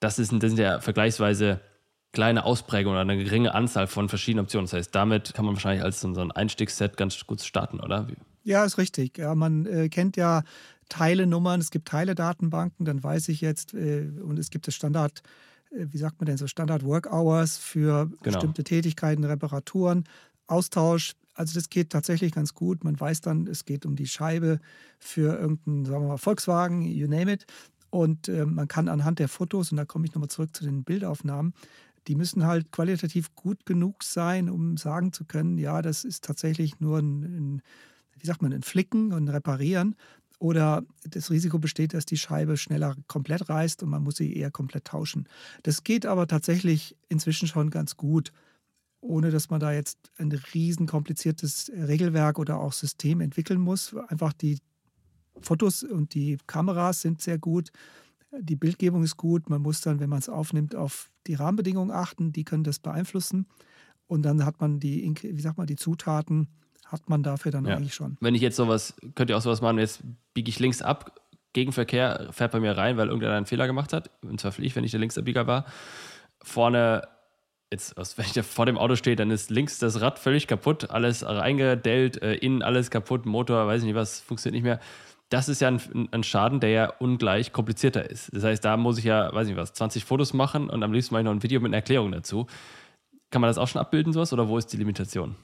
Das, 0.00 0.18
ist, 0.18 0.32
das 0.32 0.50
sind 0.50 0.58
ja 0.58 0.80
vergleichsweise 0.80 1.60
kleine 2.12 2.44
Ausprägungen 2.44 2.96
oder 3.00 3.12
eine 3.12 3.22
geringe 3.22 3.54
Anzahl 3.54 3.86
von 3.86 4.08
verschiedenen 4.08 4.44
Optionen. 4.44 4.66
Das 4.66 4.74
heißt, 4.74 4.94
damit 4.94 5.32
kann 5.34 5.44
man 5.44 5.54
wahrscheinlich 5.54 5.84
als 5.84 6.00
so 6.00 6.08
ein 6.08 6.32
Einstiegsset 6.32 6.96
ganz 6.96 7.24
gut 7.26 7.40
starten, 7.40 7.80
oder? 7.80 8.06
Ja, 8.42 8.64
ist 8.64 8.78
richtig. 8.78 9.18
Ja, 9.18 9.34
man 9.34 9.66
äh, 9.66 9.88
kennt 9.88 10.16
ja 10.16 10.42
Teilenummern, 10.88 11.60
es 11.60 11.70
gibt 11.70 11.88
Teile-Datenbanken, 11.88 12.84
dann 12.84 13.02
weiß 13.02 13.28
ich 13.28 13.40
jetzt, 13.40 13.74
äh, 13.74 14.10
und 14.22 14.38
es 14.38 14.50
gibt 14.50 14.66
das 14.66 14.74
Standard, 14.74 15.22
äh, 15.70 15.86
wie 15.90 15.98
sagt 15.98 16.20
man 16.20 16.26
denn 16.26 16.36
so, 16.36 16.46
Standard 16.46 16.84
Work 16.84 17.12
Hours 17.12 17.58
für 17.58 18.06
genau. 18.06 18.18
bestimmte 18.22 18.64
Tätigkeiten, 18.64 19.24
Reparaturen. 19.24 20.04
Austausch 20.48 21.12
also 21.34 21.54
das 21.54 21.68
geht 21.70 21.90
tatsächlich 21.90 22.32
ganz 22.32 22.54
gut. 22.54 22.84
Man 22.84 22.98
weiß 22.98 23.20
dann, 23.22 23.46
es 23.46 23.64
geht 23.64 23.86
um 23.86 23.96
die 23.96 24.06
Scheibe 24.06 24.58
für 24.98 25.38
irgendeinen, 25.38 25.84
sagen 25.86 26.04
wir 26.04 26.08
mal, 26.08 26.18
Volkswagen, 26.18 26.82
you 26.82 27.08
name 27.08 27.32
it. 27.32 27.46
Und 27.90 28.28
äh, 28.28 28.46
man 28.46 28.68
kann 28.68 28.88
anhand 28.88 29.18
der 29.18 29.28
Fotos, 29.28 29.72
und 29.72 29.76
da 29.78 29.84
komme 29.84 30.06
ich 30.06 30.14
nochmal 30.14 30.28
zurück 30.30 30.54
zu 30.54 30.64
den 30.64 30.84
Bildaufnahmen, 30.84 31.54
die 32.08 32.14
müssen 32.14 32.46
halt 32.46 32.72
qualitativ 32.72 33.34
gut 33.34 33.66
genug 33.66 34.02
sein, 34.04 34.48
um 34.48 34.76
sagen 34.76 35.12
zu 35.12 35.24
können, 35.24 35.58
ja, 35.58 35.82
das 35.82 36.04
ist 36.04 36.24
tatsächlich 36.24 36.80
nur 36.80 36.98
ein, 36.98 37.22
ein 37.22 37.62
wie 38.18 38.26
sagt 38.26 38.42
man, 38.42 38.52
ein 38.52 38.62
Flicken 38.62 39.12
und 39.12 39.24
ein 39.24 39.28
Reparieren. 39.28 39.96
oder 40.40 40.82
das 41.04 41.30
Risiko 41.30 41.58
besteht, 41.58 41.94
dass 41.94 42.06
die 42.06 42.16
Scheibe 42.16 42.56
schneller 42.56 42.96
komplett 43.06 43.48
reißt 43.48 43.82
und 43.82 43.90
man 43.90 44.02
muss 44.02 44.16
sie 44.16 44.34
eher 44.34 44.50
komplett 44.50 44.86
tauschen. 44.86 45.28
Das 45.62 45.84
geht 45.84 46.06
aber 46.06 46.26
tatsächlich 46.26 46.96
inzwischen 47.08 47.46
schon 47.46 47.70
ganz 47.70 47.96
gut, 47.96 48.32
ohne 49.00 49.30
dass 49.30 49.50
man 49.50 49.60
da 49.60 49.72
jetzt 49.72 50.10
ein 50.18 50.32
riesen 50.54 50.86
kompliziertes 50.86 51.70
Regelwerk 51.74 52.38
oder 52.38 52.58
auch 52.58 52.72
System 52.72 53.20
entwickeln 53.20 53.60
muss. 53.60 53.94
Einfach 54.08 54.32
die 54.32 54.58
Fotos 55.40 55.82
und 55.82 56.14
die 56.14 56.38
Kameras 56.46 57.00
sind 57.00 57.20
sehr 57.22 57.38
gut. 57.38 57.70
Die 58.38 58.56
Bildgebung 58.56 59.02
ist 59.02 59.16
gut. 59.16 59.48
Man 59.48 59.62
muss 59.62 59.80
dann, 59.80 60.00
wenn 60.00 60.10
man 60.10 60.18
es 60.18 60.28
aufnimmt, 60.28 60.74
auf 60.74 61.10
die 61.26 61.34
Rahmenbedingungen 61.34 61.90
achten. 61.90 62.32
Die 62.32 62.44
können 62.44 62.64
das 62.64 62.78
beeinflussen. 62.78 63.46
Und 64.06 64.22
dann 64.22 64.44
hat 64.44 64.60
man 64.60 64.80
die, 64.80 65.12
wie 65.22 65.40
sagt 65.40 65.56
man, 65.56 65.66
die 65.66 65.76
Zutaten 65.76 66.48
hat 66.84 67.08
man 67.08 67.22
dafür 67.22 67.52
dann 67.52 67.64
ja. 67.64 67.76
eigentlich 67.76 67.94
schon. 67.94 68.16
Wenn 68.20 68.34
ich 68.34 68.42
jetzt 68.42 68.56
sowas, 68.56 68.94
könnt 69.14 69.30
ihr 69.30 69.36
auch 69.36 69.42
sowas 69.42 69.60
machen, 69.60 69.78
jetzt 69.78 70.02
biege 70.34 70.48
ich 70.48 70.58
links 70.58 70.82
ab, 70.82 71.20
Gegenverkehr 71.52 72.28
fährt 72.30 72.52
bei 72.52 72.60
mir 72.60 72.76
rein, 72.76 72.96
weil 72.96 73.08
irgendeiner 73.08 73.36
einen 73.36 73.46
Fehler 73.46 73.66
gemacht 73.66 73.92
hat. 73.92 74.10
Und 74.22 74.40
zwar 74.40 74.56
ich, 74.58 74.76
wenn 74.76 74.84
ich 74.84 74.92
der 74.92 75.00
Linksabbieger 75.00 75.46
war. 75.46 75.64
Vorne, 76.42 77.08
jetzt, 77.70 77.96
wenn 78.18 78.24
ich 78.24 78.32
da 78.32 78.42
vor 78.42 78.66
dem 78.66 78.78
Auto 78.78 78.96
stehe, 78.96 79.16
dann 79.16 79.30
ist 79.30 79.50
links 79.50 79.78
das 79.78 80.00
Rad 80.00 80.18
völlig 80.18 80.46
kaputt, 80.46 80.90
alles 80.90 81.24
reingedellt, 81.24 82.22
äh, 82.22 82.34
innen 82.34 82.62
alles 82.62 82.90
kaputt, 82.90 83.26
Motor, 83.26 83.66
weiß 83.66 83.82
ich 83.82 83.86
nicht 83.86 83.94
was, 83.94 84.20
funktioniert 84.20 84.54
nicht 84.54 84.68
mehr. 84.68 84.80
Das 85.28 85.48
ist 85.48 85.60
ja 85.60 85.68
ein, 85.68 86.08
ein, 86.10 86.24
Schaden, 86.24 86.58
der 86.58 86.70
ja 86.70 86.92
ungleich 86.98 87.52
komplizierter 87.52 88.10
ist. 88.10 88.34
Das 88.34 88.42
heißt, 88.42 88.64
da 88.64 88.76
muss 88.76 88.98
ich 88.98 89.04
ja, 89.04 89.32
weiß 89.32 89.46
ich 89.46 89.54
nicht 89.54 89.60
was, 89.60 89.72
20 89.74 90.04
Fotos 90.04 90.32
machen 90.32 90.68
und 90.68 90.82
am 90.82 90.92
liebsten 90.92 91.14
mache 91.14 91.22
ich 91.22 91.24
noch 91.24 91.32
ein 91.32 91.42
Video 91.44 91.60
mit 91.60 91.68
einer 91.68 91.76
Erklärung 91.76 92.10
dazu. 92.10 92.46
Kann 93.30 93.40
man 93.40 93.48
das 93.48 93.58
auch 93.58 93.68
schon 93.68 93.80
abbilden, 93.80 94.12
sowas, 94.12 94.32
oder 94.32 94.48
wo 94.48 94.58
ist 94.58 94.72
die 94.72 94.76
Limitation? 94.76 95.36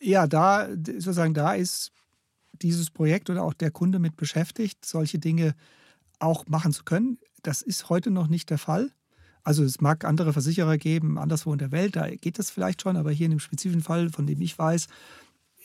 Ja, 0.00 0.26
da 0.26 0.68
sozusagen 0.68 1.32
da 1.32 1.54
ist 1.54 1.90
dieses 2.52 2.90
Projekt 2.90 3.30
oder 3.30 3.44
auch 3.44 3.54
der 3.54 3.70
Kunde 3.70 3.98
mit 3.98 4.16
beschäftigt, 4.16 4.84
solche 4.84 5.18
Dinge 5.18 5.54
auch 6.18 6.46
machen 6.46 6.72
zu 6.72 6.84
können. 6.84 7.18
Das 7.42 7.62
ist 7.62 7.88
heute 7.88 8.10
noch 8.10 8.28
nicht 8.28 8.50
der 8.50 8.58
Fall. 8.58 8.90
Also 9.48 9.64
es 9.64 9.80
mag 9.80 10.04
andere 10.04 10.34
Versicherer 10.34 10.76
geben, 10.76 11.16
anderswo 11.16 11.50
in 11.54 11.58
der 11.58 11.72
Welt, 11.72 11.96
da 11.96 12.06
geht 12.10 12.38
das 12.38 12.50
vielleicht 12.50 12.82
schon, 12.82 12.98
aber 12.98 13.12
hier 13.12 13.24
in 13.24 13.30
dem 13.30 13.40
spezifischen 13.40 13.80
Fall, 13.80 14.10
von 14.10 14.26
dem 14.26 14.42
ich 14.42 14.58
weiß, 14.58 14.88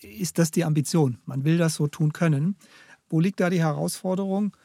ist 0.04 0.40
das 0.40 0.52
die 0.52 0.64
Ambition. 0.64 1.18
Man 1.26 1.44
will 1.44 1.58
das 1.58 1.76
so 1.76 1.88
tun 1.88 2.14
können. 2.14 2.56
Wo 3.10 3.20
liegt 3.20 3.42
da 3.42 3.50
die 3.50 3.60
Herausforderung? 3.60 4.56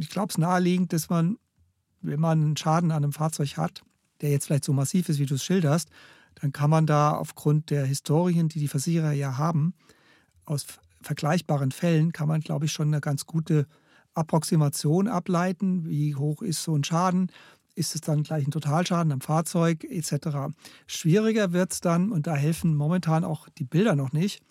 Ich 0.00 0.08
glaube, 0.08 0.30
es 0.30 0.36
ist 0.36 0.38
naheliegend, 0.38 0.94
dass 0.94 1.10
man, 1.10 1.36
wenn 2.00 2.18
man 2.18 2.40
einen 2.40 2.56
Schaden 2.56 2.92
an 2.92 3.04
einem 3.04 3.12
Fahrzeug 3.12 3.58
hat, 3.58 3.82
der 4.22 4.30
jetzt 4.30 4.46
vielleicht 4.46 4.64
so 4.64 4.72
massiv 4.72 5.10
ist, 5.10 5.18
wie 5.18 5.26
du 5.26 5.34
es 5.34 5.44
schilderst, 5.44 5.90
dann 6.36 6.50
kann 6.50 6.70
man 6.70 6.86
da 6.86 7.10
aufgrund 7.10 7.68
der 7.68 7.84
Historien, 7.84 8.48
die 8.48 8.58
die 8.58 8.68
Versicherer 8.68 9.12
ja 9.12 9.36
haben, 9.36 9.74
aus 10.46 10.64
vergleichbaren 11.02 11.72
Fällen, 11.72 12.12
kann 12.12 12.28
man, 12.28 12.40
glaube 12.40 12.64
ich, 12.64 12.72
schon 12.72 12.88
eine 12.88 13.02
ganz 13.02 13.26
gute 13.26 13.66
Approximation 14.14 15.08
ableiten. 15.08 15.86
Wie 15.86 16.14
hoch 16.14 16.40
ist 16.40 16.62
so 16.62 16.74
ein 16.74 16.84
Schaden? 16.84 17.30
Ist 17.74 17.94
es 17.94 18.00
dann 18.00 18.22
gleich 18.22 18.46
ein 18.46 18.50
Totalschaden 18.50 19.12
am 19.12 19.20
Fahrzeug 19.20 19.84
etc.? 19.84 20.54
Schwieriger 20.86 21.52
wird 21.52 21.72
es 21.72 21.80
dann, 21.80 22.12
und 22.12 22.26
da 22.26 22.34
helfen 22.34 22.76
momentan 22.76 23.24
auch 23.24 23.48
die 23.58 23.64
Bilder 23.64 23.96
noch 23.96 24.12
nicht. 24.12 24.42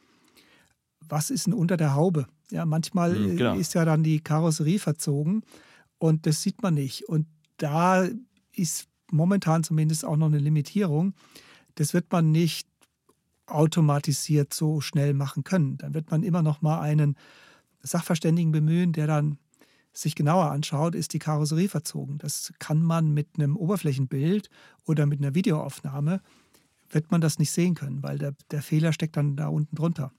Was 1.00 1.30
ist 1.30 1.48
denn 1.48 1.54
unter 1.54 1.78
der 1.78 1.96
Haube? 1.96 2.28
Ja, 2.50 2.66
manchmal 2.66 3.14
mhm, 3.14 3.38
genau. 3.38 3.56
ist 3.56 3.74
ja 3.74 3.86
dann 3.86 4.04
die 4.04 4.20
Karosserie 4.20 4.80
verzogen 4.80 5.44
und 5.98 6.26
das 6.26 6.42
sieht 6.42 6.62
man 6.62 6.74
nicht. 6.74 7.08
Und 7.08 7.28
da 7.58 8.08
ist 8.56 8.88
momentan 9.10 9.64
zumindest 9.64 10.06
auch 10.06 10.18
noch 10.18 10.28
eine 10.28 10.40
Limitierung. 10.40 11.14
Das 11.76 11.94
wird 11.94 12.12
man 12.12 12.32
nicht 12.32 12.68
automatisiert 13.46 14.54
so 14.54 14.82
schnell 14.82 15.14
machen 15.14 15.44
können. 15.44 15.78
Dann 15.78 15.94
wird 15.94 16.12
man 16.12 16.24
immer 16.24 16.42
noch 16.42 16.62
mal 16.62 16.80
einen 16.80 17.16
Sachverständigen 17.82 18.52
bemühen, 18.52 18.94
der 18.94 19.08
dann 19.08 19.38
sich 19.94 20.16
genauer 20.16 20.52
anschaut, 20.52 20.96
ist 20.96 21.14
die 21.14 21.20
Karosserie 21.20 21.70
verzogen. 21.70 22.18
Das 22.18 22.54
kann 22.60 22.82
man 22.82 23.14
mit 23.14 23.28
einem 23.38 23.56
Oberflächenbild 23.56 24.50
oder 24.86 25.06
mit 25.06 25.20
einer 25.20 25.36
Videoaufnahme, 25.36 26.22
wird 26.90 27.12
man 27.12 27.22
das 27.22 27.40
nicht 27.40 27.52
sehen 27.52 27.76
können, 27.76 28.04
weil 28.04 28.18
der, 28.18 28.34
der 28.52 28.62
Fehler 28.62 28.94
steckt 28.94 29.18
dann 29.18 29.36
da 29.36 29.48
unten 29.48 29.76
drunter. 29.76 30.12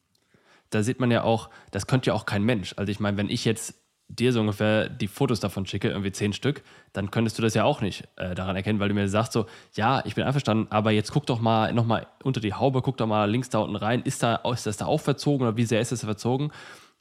Da 0.71 0.83
sieht 0.83 1.01
man 1.01 1.11
ja 1.11 1.23
auch, 1.23 1.51
das 1.71 1.87
könnte 1.87 2.09
ja 2.09 2.15
auch 2.15 2.27
kein 2.27 2.43
Mensch. 2.43 2.75
Also 2.77 2.91
ich 2.91 3.01
meine, 3.01 3.17
wenn 3.17 3.29
ich 3.29 3.45
jetzt 3.45 3.75
dir 4.09 4.33
so 4.33 4.41
ungefähr 4.41 4.89
die 4.89 5.09
Fotos 5.09 5.41
davon 5.41 5.67
schicke, 5.67 5.89
irgendwie 5.89 6.13
zehn 6.13 6.33
Stück, 6.33 6.63
dann 6.93 7.11
könntest 7.11 7.39
du 7.39 7.43
das 7.43 7.55
ja 7.55 7.65
auch 7.65 7.81
nicht 7.81 8.07
äh, 8.17 8.35
daran 8.35 8.55
erkennen, 8.55 8.79
weil 8.79 8.89
du 8.89 8.95
mir 8.95 9.09
sagst 9.09 9.33
so, 9.33 9.47
ja, 9.75 10.05
ich 10.05 10.15
bin 10.15 10.25
einverstanden, 10.25 10.67
aber 10.71 10.91
jetzt 10.91 11.11
guck 11.11 11.27
doch 11.27 11.41
mal 11.41 11.73
nochmal 11.73 12.07
unter 12.23 12.41
die 12.41 12.55
Haube, 12.55 12.83
guck 12.83 12.97
doch 12.97 13.07
mal 13.07 13.31
links 13.31 13.49
da 13.49 13.61
unten 13.61 13.77
rein, 13.77 14.03
ist, 14.03 14.23
da, 14.23 14.37
ist 14.37 14.67
das 14.67 14.77
da 14.77 14.87
auch 14.87 15.01
verzogen 15.01 15.47
oder 15.47 15.57
wie 15.57 15.65
sehr 15.65 15.81
ist 15.81 15.93
das 15.93 16.05
verzogen? 16.05 16.53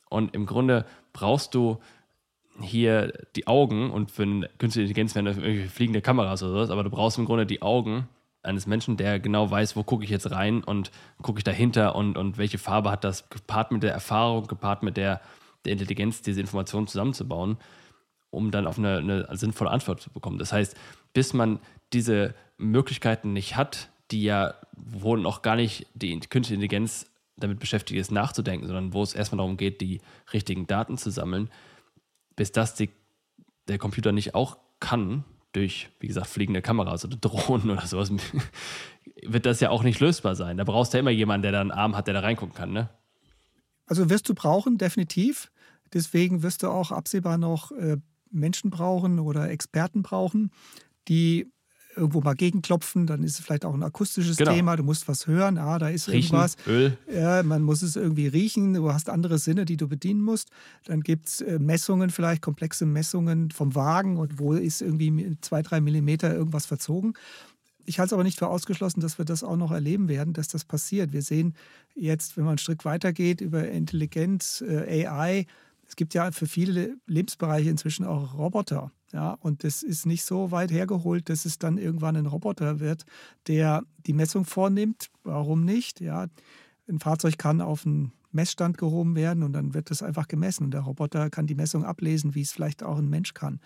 Und 0.09 0.33
im 0.33 0.45
Grunde 0.45 0.85
brauchst 1.11 1.55
du 1.55 1.79
hier 2.61 3.13
die 3.35 3.47
Augen 3.47 3.89
und 3.89 4.11
für 4.11 4.23
eine 4.23 4.49
künstliche 4.59 4.87
Intelligenz 4.87 5.15
werden 5.15 5.25
das 5.25 5.37
irgendwie 5.37 5.67
fliegende 5.67 6.01
Kameras 6.01 6.43
oder 6.43 6.53
sowas, 6.53 6.69
aber 6.69 6.83
du 6.83 6.89
brauchst 6.89 7.17
im 7.17 7.25
Grunde 7.25 7.45
die 7.45 7.61
Augen 7.61 8.07
eines 8.43 8.67
Menschen, 8.67 8.97
der 8.97 9.19
genau 9.19 9.49
weiß, 9.49 9.75
wo 9.75 9.83
gucke 9.83 10.03
ich 10.03 10.09
jetzt 10.09 10.29
rein 10.31 10.63
und 10.63 10.91
gucke 11.21 11.39
ich 11.39 11.43
dahinter 11.43 11.95
und, 11.95 12.17
und 12.17 12.37
welche 12.37 12.57
Farbe 12.57 12.91
hat 12.91 13.03
das, 13.03 13.29
gepaart 13.29 13.71
mit 13.71 13.83
der 13.83 13.93
Erfahrung, 13.93 14.47
gepaart 14.47 14.83
mit 14.83 14.97
der 14.97 15.21
der 15.65 15.73
Intelligenz, 15.73 16.21
diese 16.21 16.41
Informationen 16.41 16.87
zusammenzubauen, 16.87 17.57
um 18.29 18.51
dann 18.51 18.67
auf 18.67 18.77
eine, 18.77 18.97
eine 18.97 19.27
sinnvolle 19.37 19.71
Antwort 19.71 20.01
zu 20.01 20.09
bekommen. 20.09 20.39
Das 20.39 20.51
heißt, 20.51 20.75
bis 21.13 21.33
man 21.33 21.59
diese 21.93 22.33
Möglichkeiten 22.57 23.33
nicht 23.33 23.55
hat, 23.55 23.89
die 24.11 24.23
ja, 24.23 24.55
wo 24.75 25.15
noch 25.15 25.41
gar 25.41 25.55
nicht 25.55 25.87
die 25.93 26.19
künstliche 26.19 26.55
Intelligenz 26.55 27.07
damit 27.35 27.59
beschäftigt 27.59 27.99
ist, 27.99 28.11
nachzudenken, 28.11 28.67
sondern 28.67 28.93
wo 28.93 29.01
es 29.01 29.13
erstmal 29.13 29.37
darum 29.37 29.57
geht, 29.57 29.81
die 29.81 30.01
richtigen 30.33 30.67
Daten 30.67 30.97
zu 30.97 31.09
sammeln, 31.09 31.49
bis 32.35 32.51
das 32.51 32.75
die, 32.75 32.89
der 33.67 33.77
Computer 33.77 34.11
nicht 34.11 34.35
auch 34.35 34.57
kann, 34.79 35.23
durch, 35.53 35.89
wie 35.99 36.07
gesagt, 36.07 36.27
fliegende 36.27 36.61
Kameras 36.61 37.05
oder 37.05 37.17
Drohnen 37.17 37.69
oder 37.71 37.85
sowas, 37.85 38.11
wird 39.23 39.45
das 39.45 39.59
ja 39.59 39.69
auch 39.69 39.83
nicht 39.83 39.99
lösbar 39.99 40.35
sein. 40.35 40.57
Da 40.57 40.63
brauchst 40.63 40.93
du 40.93 40.97
ja 40.97 40.99
immer 40.99 41.11
jemanden, 41.11 41.43
der 41.43 41.51
da 41.51 41.61
einen 41.61 41.71
Arm 41.71 41.95
hat, 41.95 42.07
der 42.07 42.15
da 42.15 42.21
reingucken 42.21 42.55
kann, 42.55 42.71
ne? 42.71 42.89
Also 43.85 44.09
wirst 44.09 44.27
du 44.29 44.33
brauchen, 44.33 44.77
definitiv. 44.77 45.51
Deswegen 45.93 46.41
wirst 46.41 46.63
du 46.63 46.69
auch 46.69 46.91
absehbar 46.91 47.37
noch 47.37 47.71
äh, 47.71 47.97
Menschen 48.31 48.71
brauchen 48.71 49.19
oder 49.19 49.49
Experten 49.49 50.01
brauchen, 50.01 50.51
die 51.07 51.51
irgendwo 51.95 52.21
mal 52.21 52.33
gegenklopfen, 52.33 53.07
dann 53.07 53.23
ist 53.23 53.39
es 53.39 53.45
vielleicht 53.45 53.65
auch 53.65 53.73
ein 53.73 53.83
akustisches 53.83 54.37
genau. 54.37 54.51
Thema, 54.51 54.75
du 54.75 54.83
musst 54.83 55.07
was 55.07 55.27
hören, 55.27 55.57
ah, 55.57 55.79
da 55.79 55.89
ist 55.89 56.09
riechen, 56.09 56.35
irgendwas. 56.35 56.57
Öl. 56.67 56.97
Ja, 57.13 57.43
man 57.43 57.61
muss 57.61 57.81
es 57.81 57.95
irgendwie 57.95 58.27
riechen, 58.27 58.73
du 58.73 58.91
hast 58.91 59.09
andere 59.09 59.37
Sinne, 59.37 59.65
die 59.65 59.77
du 59.77 59.87
bedienen 59.87 60.21
musst. 60.21 60.49
Dann 60.85 61.01
gibt 61.01 61.27
es 61.29 61.41
äh, 61.41 61.59
Messungen, 61.59 62.09
vielleicht 62.09 62.41
komplexe 62.41 62.85
Messungen 62.85 63.51
vom 63.51 63.75
Wagen 63.75 64.17
und 64.17 64.39
wo 64.39 64.53
ist 64.53 64.81
irgendwie 64.81 65.37
zwei, 65.41 65.61
drei 65.61 65.81
Millimeter 65.81 66.33
irgendwas 66.33 66.65
verzogen. 66.65 67.13
Ich 67.85 67.99
halte 67.99 68.07
es 68.07 68.13
aber 68.13 68.23
nicht 68.23 68.39
für 68.39 68.47
ausgeschlossen, 68.47 69.01
dass 69.01 69.17
wir 69.17 69.25
das 69.25 69.43
auch 69.43 69.57
noch 69.57 69.71
erleben 69.71 70.07
werden, 70.07 70.33
dass 70.33 70.47
das 70.47 70.63
passiert. 70.63 71.11
Wir 71.11 71.21
sehen 71.21 71.55
jetzt, 71.95 72.37
wenn 72.37 72.45
man 72.45 72.51
einen 72.51 72.57
Schritt 72.57 72.85
weitergeht 72.85 73.41
über 73.41 73.67
Intelligenz, 73.67 74.63
äh, 74.65 75.05
AI, 75.05 75.45
es 75.93 75.95
gibt 75.95 76.15
ja 76.15 76.31
für 76.31 76.47
viele 76.47 76.97
Lebensbereiche 77.05 77.69
inzwischen 77.69 78.03
auch 78.03 78.35
Roboter. 78.35 78.91
Ja, 79.11 79.37
und 79.41 79.63
das 79.63 79.83
ist 79.83 80.07
nicht 80.07 80.25
so 80.25 80.49
weit 80.49 80.71
hergeholt, 80.71 81.29
dass 81.29 81.45
es 81.45 81.59
dann 81.59 81.77
irgendwann 81.77 82.15
ein 82.15 82.25
Roboter 82.25 82.79
wird, 82.79 83.03
der 83.45 83.83
die 84.07 84.13
Messung 84.13 84.43
vornimmt. 84.43 85.11
Warum 85.23 85.63
nicht? 85.63 86.01
Ja, 86.01 86.25
ein 86.89 86.97
Fahrzeug 86.97 87.37
kann 87.37 87.61
auf 87.61 87.85
einen 87.85 88.11
Messstand 88.31 88.79
gehoben 88.79 89.15
werden 89.15 89.43
und 89.43 89.53
dann 89.53 89.75
wird 89.75 89.91
das 89.91 90.01
einfach 90.01 90.27
gemessen. 90.27 90.71
Der 90.71 90.81
Roboter 90.81 91.29
kann 91.29 91.45
die 91.45 91.53
Messung 91.53 91.85
ablesen, 91.85 92.33
wie 92.33 92.41
es 92.41 92.53
vielleicht 92.53 92.81
auch 92.81 92.97
ein 92.97 93.07
Mensch 93.07 93.35
kann. 93.35 93.59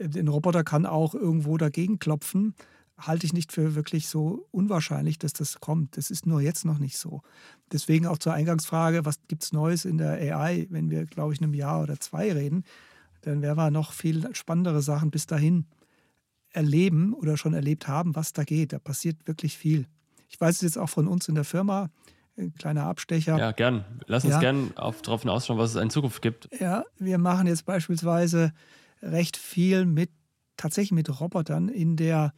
Ein 0.00 0.28
Roboter 0.28 0.64
kann 0.64 0.86
auch 0.86 1.14
irgendwo 1.14 1.58
dagegen 1.58 1.98
klopfen 1.98 2.54
halte 2.98 3.26
ich 3.26 3.32
nicht 3.32 3.52
für 3.52 3.74
wirklich 3.74 4.08
so 4.08 4.46
unwahrscheinlich, 4.50 5.18
dass 5.18 5.32
das 5.32 5.60
kommt. 5.60 5.96
Das 5.96 6.10
ist 6.10 6.26
nur 6.26 6.40
jetzt 6.40 6.64
noch 6.64 6.78
nicht 6.78 6.96
so. 6.98 7.22
Deswegen 7.72 8.06
auch 8.06 8.18
zur 8.18 8.32
Eingangsfrage, 8.32 9.04
was 9.04 9.18
gibt 9.28 9.44
es 9.44 9.52
Neues 9.52 9.84
in 9.84 9.98
der 9.98 10.12
AI, 10.12 10.66
wenn 10.70 10.90
wir, 10.90 11.04
glaube 11.04 11.32
ich, 11.32 11.40
in 11.40 11.44
einem 11.44 11.54
Jahr 11.54 11.82
oder 11.82 12.00
zwei 12.00 12.32
reden, 12.32 12.64
dann 13.22 13.42
werden 13.42 13.58
wir 13.58 13.70
noch 13.70 13.92
viel 13.92 14.28
spannendere 14.34 14.82
Sachen 14.82 15.10
bis 15.10 15.26
dahin 15.26 15.66
erleben 16.50 17.12
oder 17.12 17.36
schon 17.36 17.54
erlebt 17.54 17.86
haben, 17.86 18.16
was 18.16 18.32
da 18.32 18.44
geht. 18.44 18.72
Da 18.72 18.78
passiert 18.78 19.26
wirklich 19.26 19.58
viel. 19.58 19.86
Ich 20.28 20.40
weiß 20.40 20.56
es 20.56 20.62
jetzt 20.62 20.78
auch 20.78 20.88
von 20.88 21.06
uns 21.06 21.28
in 21.28 21.34
der 21.34 21.44
Firma, 21.44 21.90
ein 22.38 22.54
kleiner 22.54 22.84
Abstecher. 22.84 23.38
Ja, 23.38 23.52
gern. 23.52 23.84
Lass 24.06 24.24
uns 24.24 24.34
ja. 24.34 24.40
gern 24.40 24.72
darauf 24.74 25.22
hinausschauen, 25.22 25.58
was 25.58 25.74
es 25.74 25.82
in 25.82 25.90
Zukunft 25.90 26.22
gibt. 26.22 26.48
Ja, 26.58 26.84
wir 26.98 27.18
machen 27.18 27.46
jetzt 27.46 27.66
beispielsweise 27.66 28.52
recht 29.02 29.36
viel 29.36 29.86
mit, 29.86 30.10
tatsächlich 30.56 30.92
mit 30.92 31.20
Robotern 31.20 31.68
in 31.68 31.96
der 31.96 32.32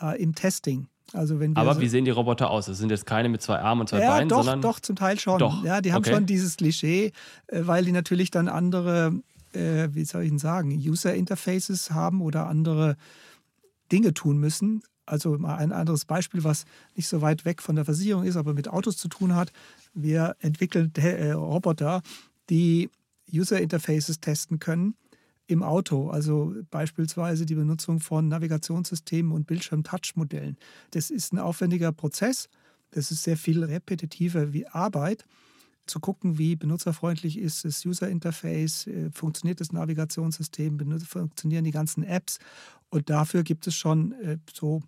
äh, 0.00 0.20
im 0.20 0.34
Testing. 0.34 0.88
Also 1.12 1.40
wenn 1.40 1.56
Aber 1.56 1.74
so 1.74 1.80
wie 1.80 1.88
sehen 1.88 2.04
die 2.04 2.10
Roboter 2.10 2.50
aus? 2.50 2.66
Das 2.66 2.78
sind 2.78 2.90
jetzt 2.90 3.06
keine 3.06 3.28
mit 3.28 3.42
zwei 3.42 3.58
Armen 3.58 3.82
und 3.82 3.88
zwei 3.88 4.00
ja, 4.00 4.10
Beinen, 4.10 4.28
doch, 4.28 4.38
sondern. 4.38 4.62
Doch, 4.62 4.80
zum 4.80 4.96
Teil 4.96 5.18
schon. 5.18 5.38
Doch. 5.38 5.64
Ja, 5.64 5.80
die 5.80 5.92
haben 5.92 6.02
okay. 6.02 6.14
schon 6.14 6.26
dieses 6.26 6.56
Klischee, 6.56 7.12
äh, 7.48 7.62
weil 7.62 7.84
die 7.84 7.92
natürlich 7.92 8.30
dann 8.30 8.48
andere, 8.48 9.20
äh, 9.52 9.88
wie 9.92 10.04
soll 10.04 10.22
ich 10.22 10.28
denn 10.28 10.38
sagen, 10.38 10.70
User 10.70 11.14
Interfaces 11.14 11.90
haben 11.90 12.20
oder 12.20 12.46
andere 12.46 12.96
Dinge 13.90 14.14
tun 14.14 14.38
müssen. 14.38 14.82
Also 15.06 15.36
mal 15.36 15.56
ein 15.56 15.72
anderes 15.72 16.04
Beispiel, 16.04 16.44
was 16.44 16.64
nicht 16.94 17.08
so 17.08 17.20
weit 17.20 17.44
weg 17.44 17.60
von 17.60 17.74
der 17.74 17.84
Versicherung 17.84 18.22
ist, 18.22 18.36
aber 18.36 18.54
mit 18.54 18.68
Autos 18.68 18.96
zu 18.96 19.08
tun 19.08 19.34
hat. 19.34 19.52
Wir 19.92 20.36
entwickeln 20.38 20.92
äh, 20.94 21.32
Roboter, 21.32 22.02
die 22.48 22.90
User 23.32 23.60
Interfaces 23.60 24.20
testen 24.20 24.60
können 24.60 24.94
im 25.50 25.62
Auto, 25.62 26.10
also 26.10 26.54
beispielsweise 26.70 27.44
die 27.44 27.54
Benutzung 27.54 28.00
von 28.00 28.28
Navigationssystemen 28.28 29.32
und 29.32 29.46
Bildschirm-Touch-Modellen. 29.46 30.56
Das 30.92 31.10
ist 31.10 31.32
ein 31.32 31.38
aufwendiger 31.38 31.92
Prozess, 31.92 32.48
das 32.92 33.10
ist 33.10 33.22
sehr 33.22 33.36
viel 33.36 33.64
repetitive 33.64 34.52
wie 34.52 34.66
Arbeit, 34.66 35.24
zu 35.86 35.98
gucken, 35.98 36.38
wie 36.38 36.56
benutzerfreundlich 36.56 37.36
ist 37.36 37.64
das 37.64 37.84
User 37.84 38.08
Interface, 38.08 38.86
äh, 38.86 39.10
funktioniert 39.10 39.60
das 39.60 39.72
Navigationssystem, 39.72 40.78
funktionieren 41.04 41.64
die 41.64 41.72
ganzen 41.72 42.04
Apps. 42.04 42.38
Und 42.90 43.10
dafür 43.10 43.42
gibt 43.42 43.66
es 43.66 43.74
schon 43.74 44.12
äh, 44.12 44.38
so 44.52 44.82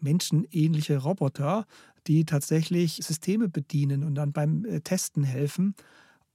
menschenähnliche 0.00 0.98
Roboter, 0.98 1.66
die 2.06 2.24
tatsächlich 2.24 3.00
Systeme 3.02 3.48
bedienen 3.48 4.02
und 4.02 4.14
dann 4.16 4.32
beim 4.32 4.64
äh, 4.64 4.80
Testen 4.80 5.22
helfen. 5.22 5.74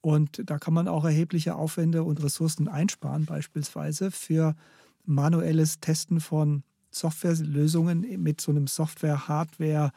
Und 0.06 0.44
da 0.52 0.60
kann 0.60 0.76
man 0.76 0.88
auch 0.88 1.04
erhebliche 1.04 1.56
Aufwände 1.56 2.04
und 2.04 2.24
Ressourcen 2.24 2.68
einsparen, 2.68 3.26
beispielsweise 3.26 4.12
für 4.12 4.56
manuelles 5.04 5.80
Testen 5.80 6.20
von 6.20 6.62
Softwarelösungen 6.92 8.22
mit 8.22 8.40
so 8.40 8.52
einem 8.52 8.68
Software-Hardware- 8.68 9.92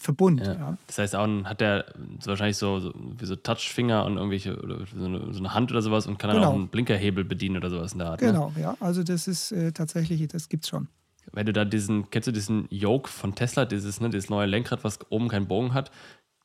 Verbund. 0.00 0.46
Ja. 0.46 0.52
Ja. 0.52 0.78
Das 0.86 0.98
heißt, 0.98 1.16
auch 1.16 1.26
hat 1.42 1.60
der 1.60 1.86
wahrscheinlich 2.24 2.56
so, 2.56 2.78
so, 2.78 2.94
wie 2.94 3.26
so 3.26 3.34
Touchfinger 3.34 4.04
und 4.04 4.16
irgendwelche 4.16 4.54
so 4.54 5.04
eine, 5.04 5.32
so 5.32 5.40
eine, 5.40 5.54
Hand 5.54 5.72
oder 5.72 5.82
sowas 5.82 6.06
und 6.06 6.20
kann 6.20 6.30
dann 6.30 6.38
genau. 6.38 6.50
auch 6.50 6.54
einen 6.54 6.68
Blinkerhebel 6.68 7.24
bedienen 7.24 7.56
oder 7.56 7.68
sowas 7.68 7.94
in 7.94 7.98
der 7.98 8.10
Art. 8.10 8.20
Ne? 8.20 8.28
Genau, 8.28 8.52
ne? 8.54 8.62
ja. 8.62 8.76
Also 8.78 9.02
das 9.02 9.26
ist 9.26 9.50
äh, 9.50 9.72
tatsächlich, 9.72 10.24
das 10.28 10.48
gibt's 10.48 10.68
schon. 10.68 10.86
Wenn 11.32 11.46
du 11.46 11.52
da 11.52 11.64
diesen, 11.64 12.10
kennst 12.10 12.28
du 12.28 12.32
diesen 12.32 12.68
Yoke 12.70 13.08
von 13.08 13.34
Tesla, 13.34 13.64
dieses, 13.64 14.00
ne, 14.00 14.08
dieses 14.08 14.30
neue 14.30 14.46
Lenkrad, 14.46 14.84
was 14.84 14.98
oben 15.10 15.28
keinen 15.28 15.48
Bogen 15.48 15.74
hat, 15.74 15.90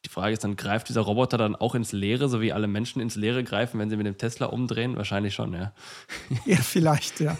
die 0.06 0.10
Frage 0.10 0.34
ist 0.34 0.44
dann, 0.44 0.56
greift 0.56 0.90
dieser 0.90 1.02
Roboter 1.02 1.38
dann 1.38 1.56
auch 1.56 1.76
ins 1.76 1.92
Leere, 1.92 2.28
so 2.28 2.42
wie 2.42 2.52
alle 2.52 2.68
Menschen 2.68 3.02
ins 3.02 3.16
Leere 3.16 3.44
greifen, 3.44 3.80
wenn 3.80 3.90
sie 3.90 3.98
mit 3.98 4.06
dem 4.06 4.18
Tesla 4.18 4.48
umdrehen? 4.48 4.98
Wahrscheinlich 4.98 5.34
schon, 5.34 5.54
ja. 5.54 5.74
Ja, 6.46 6.58
vielleicht, 6.58 7.20
ja. 7.20 7.38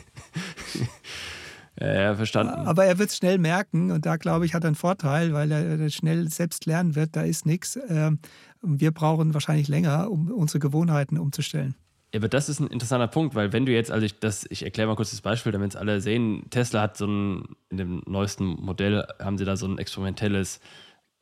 ja, 1.80 1.94
ja, 1.94 2.16
verstanden. 2.16 2.54
Aber 2.54 2.86
er 2.86 3.00
wird 3.00 3.10
es 3.10 3.18
schnell 3.18 3.38
merken 3.38 3.92
und 3.92 4.06
da, 4.06 4.16
glaube 4.16 4.46
ich, 4.46 4.54
hat 4.54 4.64
er 4.64 4.68
einen 4.68 4.76
Vorteil, 4.76 5.34
weil 5.34 5.52
er 5.52 5.90
schnell 5.90 6.30
selbst 6.30 6.66
lernen 6.66 6.96
wird, 6.96 7.16
da 7.16 7.24
ist 7.24 7.46
nichts. 7.46 7.78
Ähm, 7.90 8.20
wir 8.62 8.92
brauchen 8.92 9.34
wahrscheinlich 9.34 9.68
länger, 9.68 10.10
um 10.10 10.32
unsere 10.32 10.60
Gewohnheiten 10.60 11.18
umzustellen. 11.18 11.76
Ja, 12.14 12.20
aber 12.20 12.30
das 12.30 12.48
ist 12.48 12.60
ein 12.60 12.68
interessanter 12.68 13.08
Punkt, 13.08 13.34
weil 13.34 13.52
wenn 13.54 13.66
du 13.66 13.72
jetzt, 13.72 13.92
also 13.92 14.06
ich, 14.06 14.20
das, 14.20 14.46
ich 14.50 14.64
erkläre 14.64 14.88
mal 14.88 14.96
kurz 14.96 15.10
das 15.10 15.22
Beispiel, 15.22 15.52
damit 15.52 15.72
es 15.72 15.76
alle 15.76 16.00
sehen, 16.00 16.46
Tesla 16.52 16.82
hat 16.82 16.96
so 16.96 17.08
ein, 17.08 17.44
in 17.70 17.78
dem 17.78 18.04
neuesten 18.06 18.46
Modell 18.46 19.06
haben 19.20 19.38
sie 19.38 19.46
da 19.46 19.58
so 19.58 19.66
ein 19.66 19.80
experimentelles 19.80 20.60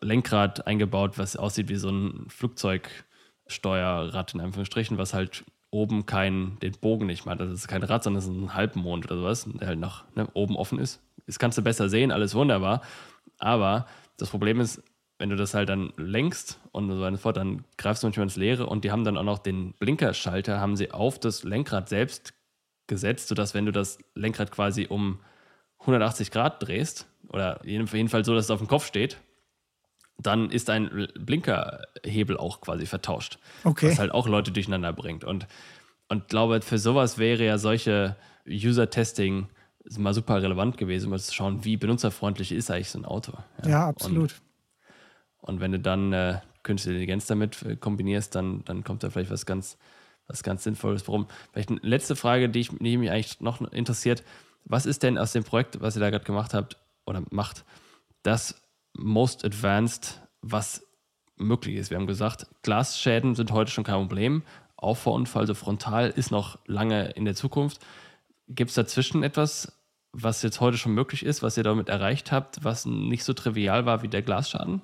Lenkrad 0.01 0.67
eingebaut, 0.67 1.17
was 1.17 1.37
aussieht 1.37 1.69
wie 1.69 1.75
so 1.75 1.89
ein 1.89 2.25
Flugzeugsteuerrad 2.29 4.33
in 4.33 4.41
Anführungsstrichen, 4.41 4.97
was 4.97 5.13
halt 5.13 5.45
oben 5.69 6.05
kein, 6.05 6.57
den 6.59 6.73
Bogen 6.73 7.05
nicht 7.05 7.25
macht. 7.25 7.39
Das 7.39 7.49
ist 7.49 7.67
kein 7.67 7.83
Rad, 7.83 8.03
sondern 8.03 8.21
das 8.21 8.29
ist 8.29 8.35
ein 8.35 8.53
Halbmond 8.53 9.05
oder 9.05 9.17
sowas, 9.17 9.47
der 9.47 9.67
halt 9.67 9.79
noch 9.79 10.03
ne, 10.15 10.27
oben 10.33 10.57
offen 10.57 10.79
ist. 10.79 11.01
Das 11.25 11.39
kannst 11.39 11.57
du 11.57 11.61
besser 11.61 11.87
sehen, 11.87 12.11
alles 12.11 12.35
wunderbar. 12.35 12.81
Aber 13.39 13.87
das 14.17 14.29
Problem 14.29 14.59
ist, 14.59 14.83
wenn 15.17 15.29
du 15.29 15.35
das 15.35 15.53
halt 15.53 15.69
dann 15.69 15.93
lenkst 15.97 16.59
und 16.71 16.89
so 16.89 16.99
weiter 16.99 17.17
fort, 17.17 17.37
dann 17.37 17.63
greifst 17.77 18.03
du 18.03 18.07
manchmal 18.07 18.25
ins 18.25 18.35
Leere 18.35 18.65
und 18.65 18.83
die 18.83 18.91
haben 18.91 19.03
dann 19.03 19.17
auch 19.17 19.23
noch 19.23 19.39
den 19.39 19.73
Blinkerschalter, 19.73 20.59
haben 20.59 20.75
sie 20.75 20.91
auf 20.91 21.19
das 21.19 21.43
Lenkrad 21.43 21.89
selbst 21.89 22.33
gesetzt, 22.87 23.27
sodass 23.27 23.53
wenn 23.53 23.65
du 23.65 23.71
das 23.71 23.99
Lenkrad 24.15 24.51
quasi 24.51 24.87
um 24.89 25.19
180 25.79 26.31
Grad 26.31 26.61
drehst, 26.61 27.07
oder 27.29 27.61
jedenfalls 27.63 28.27
so, 28.27 28.35
dass 28.35 28.45
es 28.45 28.51
auf 28.51 28.59
dem 28.59 28.67
Kopf 28.67 28.85
steht, 28.85 29.17
dann 30.21 30.49
ist 30.49 30.69
ein 30.69 31.07
Blinkerhebel 31.19 32.37
auch 32.37 32.61
quasi 32.61 32.85
vertauscht. 32.85 33.39
Okay. 33.63 33.91
Was 33.91 33.99
halt 33.99 34.11
auch 34.11 34.27
Leute 34.27 34.51
durcheinander 34.51 34.93
bringt. 34.93 35.23
Und, 35.23 35.47
und 36.07 36.27
glaube, 36.27 36.61
für 36.61 36.77
sowas 36.77 37.17
wäre 37.17 37.45
ja 37.45 37.57
solche 37.57 38.15
User-Testing 38.47 39.47
mal 39.97 40.13
super 40.13 40.41
relevant 40.41 40.77
gewesen, 40.77 41.11
um 41.11 41.17
zu 41.17 41.33
schauen, 41.33 41.63
wie 41.65 41.77
benutzerfreundlich 41.77 42.51
ist 42.51 42.69
eigentlich 42.69 42.89
so 42.89 42.99
ein 42.99 43.05
Auto. 43.05 43.33
Ja, 43.63 43.69
ja 43.69 43.87
absolut. 43.87 44.35
Und, 45.39 45.49
und, 45.49 45.61
wenn 45.61 45.71
du 45.71 45.79
dann 45.79 46.13
äh, 46.13 46.39
künstliche 46.63 46.93
Intelligenz 46.95 47.25
damit 47.25 47.63
äh, 47.63 47.75
kombinierst, 47.75 48.35
dann, 48.35 48.63
dann 48.65 48.83
kommt 48.83 49.03
da 49.03 49.09
vielleicht 49.09 49.31
was 49.31 49.45
ganz, 49.45 49.77
was 50.27 50.43
ganz 50.43 50.63
Sinnvolles. 50.63 51.07
Warum? 51.07 51.27
Vielleicht 51.51 51.69
eine 51.69 51.79
letzte 51.81 52.15
Frage, 52.15 52.49
die, 52.49 52.59
ich, 52.59 52.69
die 52.69 52.97
mich 52.97 53.09
eigentlich 53.09 53.41
noch 53.41 53.59
interessiert. 53.71 54.23
Was 54.65 54.85
ist 54.85 55.01
denn 55.01 55.17
aus 55.17 55.31
dem 55.31 55.43
Projekt, 55.43 55.81
was 55.81 55.95
ihr 55.95 56.01
da 56.01 56.11
gerade 56.11 56.25
gemacht 56.25 56.53
habt 56.53 56.77
oder 57.05 57.23
macht, 57.31 57.65
das 58.21 58.61
most 58.93 59.45
advanced, 59.45 60.21
was 60.41 60.85
möglich 61.37 61.75
ist. 61.75 61.89
Wir 61.89 61.97
haben 61.97 62.07
gesagt, 62.07 62.47
Glasschäden 62.61 63.35
sind 63.35 63.51
heute 63.51 63.71
schon 63.71 63.83
kein 63.83 63.95
Problem. 63.95 64.43
Auffahrunfall, 64.77 65.47
so 65.47 65.53
frontal, 65.53 66.09
ist 66.09 66.31
noch 66.31 66.59
lange 66.65 67.11
in 67.11 67.25
der 67.25 67.35
Zukunft. 67.35 67.79
Gibt 68.47 68.69
es 68.69 68.75
dazwischen 68.75 69.23
etwas, 69.23 69.73
was 70.11 70.41
jetzt 70.41 70.59
heute 70.59 70.77
schon 70.77 70.93
möglich 70.93 71.23
ist, 71.23 71.41
was 71.41 71.57
ihr 71.57 71.63
damit 71.63 71.89
erreicht 71.89 72.31
habt, 72.31 72.63
was 72.63 72.85
nicht 72.85 73.23
so 73.23 73.33
trivial 73.33 73.85
war 73.85 74.01
wie 74.01 74.07
der 74.07 74.21
Glasschaden? 74.21 74.81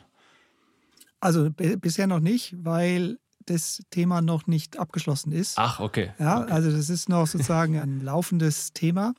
Also 1.19 1.49
bisher 1.49 2.07
noch 2.07 2.19
nicht, 2.19 2.55
weil 2.63 3.17
das 3.45 3.81
Thema 3.89 4.21
noch 4.21 4.45
nicht 4.45 4.77
abgeschlossen 4.77 5.31
ist. 5.31 5.57
Ach, 5.57 5.79
okay. 5.79 6.11
Ja, 6.19 6.41
okay. 6.41 6.51
also 6.51 6.71
das 6.71 6.89
ist 6.89 7.09
noch 7.09 7.27
sozusagen 7.27 7.79
ein 7.79 8.01
laufendes 8.03 8.73
Thema. 8.73 9.13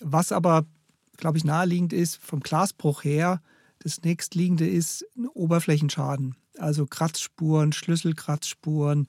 Was 0.00 0.32
aber, 0.32 0.64
glaube 1.16 1.38
ich, 1.38 1.44
naheliegend 1.44 1.92
ist, 1.92 2.16
vom 2.16 2.40
Glasbruch 2.40 3.04
her, 3.04 3.40
das 3.80 4.02
nächstliegende 4.02 4.68
ist 4.68 5.04
ein 5.16 5.26
Oberflächenschaden, 5.26 6.36
also 6.58 6.86
Kratzspuren, 6.86 7.72
Schlüsselkratzspuren 7.72 9.08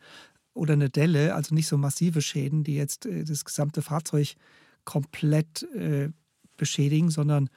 oder 0.53 0.73
eine 0.73 0.89
Delle, 0.89 1.35
also 1.35 1.53
nicht 1.53 1.67
so 1.67 1.77
massive 1.77 2.21
Schäden, 2.21 2.63
die 2.63 2.75
jetzt 2.75 3.05
äh, 3.05 3.23
das 3.23 3.45
gesamte 3.45 3.81
Fahrzeug 3.81 4.35
komplett 4.83 5.63
äh, 5.73 6.09
beschädigen, 6.57 7.09
sondern 7.09 7.49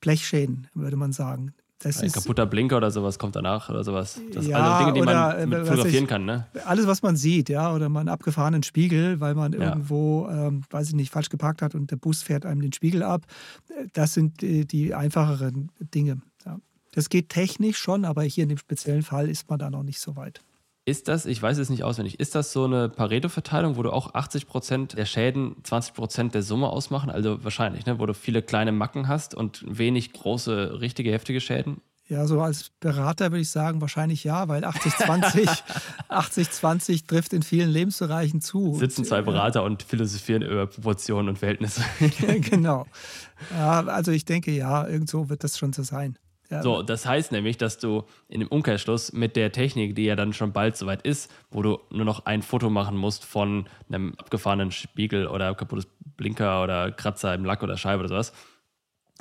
Blechschäden, 0.00 0.68
würde 0.74 0.96
man 0.96 1.12
sagen. 1.12 1.54
Das 1.80 2.00
ein 2.00 2.06
ist, 2.06 2.14
kaputter 2.14 2.46
Blinker 2.46 2.78
oder 2.78 2.90
sowas 2.90 3.18
kommt 3.18 3.36
danach 3.36 3.68
oder 3.68 3.84
sowas. 3.84 4.18
Das 4.32 4.46
ja, 4.46 4.56
also 4.58 4.84
Dinge, 4.84 4.94
die 4.94 5.02
oder, 5.02 5.36
man 5.36 5.48
mit 5.48 5.66
fotografieren 5.66 6.04
ich, 6.04 6.08
kann, 6.08 6.24
ne? 6.24 6.46
Alles, 6.64 6.86
was 6.86 7.02
man 7.02 7.16
sieht, 7.16 7.48
ja, 7.48 7.74
oder 7.74 7.86
einen 7.86 8.08
abgefahrenen 8.08 8.62
Spiegel, 8.62 9.20
weil 9.20 9.34
man 9.34 9.52
ja. 9.52 9.70
irgendwo, 9.70 10.28
ähm, 10.30 10.62
weiß 10.70 10.88
ich 10.88 10.94
nicht, 10.94 11.10
falsch 11.10 11.28
geparkt 11.28 11.62
hat 11.62 11.74
und 11.74 11.90
der 11.90 11.96
Bus 11.96 12.22
fährt 12.22 12.46
einem 12.46 12.62
den 12.62 12.72
Spiegel 12.72 13.02
ab. 13.02 13.26
Das 13.92 14.14
sind 14.14 14.40
die, 14.40 14.66
die 14.66 14.94
einfacheren 14.94 15.70
Dinge. 15.94 16.22
Das 16.94 17.08
geht 17.08 17.28
technisch 17.28 17.78
schon, 17.78 18.04
aber 18.04 18.22
hier 18.22 18.44
in 18.44 18.48
dem 18.48 18.58
speziellen 18.58 19.02
Fall 19.02 19.28
ist 19.28 19.50
man 19.50 19.58
da 19.58 19.68
noch 19.68 19.82
nicht 19.82 19.98
so 19.98 20.14
weit. 20.14 20.40
Ist 20.86 21.08
das, 21.08 21.24
ich 21.24 21.40
weiß 21.40 21.58
es 21.58 21.70
nicht 21.70 21.82
auswendig, 21.82 22.20
ist 22.20 22.34
das 22.34 22.52
so 22.52 22.64
eine 22.64 22.90
Pareto-Verteilung, 22.90 23.76
wo 23.76 23.82
du 23.82 23.90
auch 23.90 24.14
80 24.14 24.46
Prozent 24.46 24.98
der 24.98 25.06
Schäden 25.06 25.56
20 25.62 25.94
Prozent 25.94 26.34
der 26.34 26.42
Summe 26.42 26.68
ausmachen? 26.68 27.10
Also 27.10 27.42
wahrscheinlich, 27.42 27.86
ne? 27.86 27.98
wo 27.98 28.06
du 28.06 28.12
viele 28.12 28.42
kleine 28.42 28.70
Macken 28.70 29.08
hast 29.08 29.34
und 29.34 29.64
wenig 29.66 30.12
große, 30.12 30.80
richtige, 30.80 31.10
heftige 31.10 31.40
Schäden? 31.40 31.80
Ja, 32.06 32.26
so 32.26 32.42
als 32.42 32.70
Berater 32.80 33.32
würde 33.32 33.40
ich 33.40 33.48
sagen, 33.48 33.80
wahrscheinlich 33.80 34.24
ja, 34.24 34.46
weil 34.46 34.62
80-20 34.62 35.48
80-20 36.10 37.06
trifft 37.08 37.32
in 37.32 37.42
vielen 37.42 37.70
Lebensbereichen 37.70 38.42
zu. 38.42 38.74
Sitzen 38.74 39.06
zwei 39.06 39.22
Berater 39.22 39.60
ja. 39.60 39.66
und 39.66 39.82
philosophieren 39.82 40.42
über 40.42 40.66
Proportionen 40.66 41.30
und 41.30 41.38
Verhältnisse. 41.38 41.82
genau. 42.50 42.86
Ja, 43.56 43.86
also 43.86 44.12
ich 44.12 44.26
denke, 44.26 44.50
ja, 44.50 44.86
irgendwo 44.86 45.30
wird 45.30 45.44
das 45.44 45.56
schon 45.56 45.72
so 45.72 45.82
sein. 45.82 46.18
Ja. 46.50 46.62
So, 46.62 46.82
das 46.82 47.06
heißt 47.06 47.32
nämlich, 47.32 47.56
dass 47.56 47.78
du 47.78 48.04
in 48.28 48.40
dem 48.40 48.48
Umkehrschluss 48.48 49.12
mit 49.12 49.34
der 49.34 49.50
Technik, 49.52 49.96
die 49.96 50.04
ja 50.04 50.14
dann 50.14 50.32
schon 50.32 50.52
bald 50.52 50.76
soweit 50.76 51.02
ist, 51.02 51.32
wo 51.50 51.62
du 51.62 51.80
nur 51.90 52.04
noch 52.04 52.26
ein 52.26 52.42
Foto 52.42 52.68
machen 52.70 52.96
musst 52.96 53.24
von 53.24 53.66
einem 53.88 54.14
abgefahrenen 54.18 54.70
Spiegel 54.70 55.26
oder 55.26 55.54
kaputtes 55.54 55.86
Blinker 56.16 56.62
oder 56.62 56.92
Kratzer 56.92 57.34
im 57.34 57.44
Lack 57.44 57.62
oder 57.62 57.76
Scheibe 57.76 58.00
oder 58.00 58.08
sowas, 58.08 58.32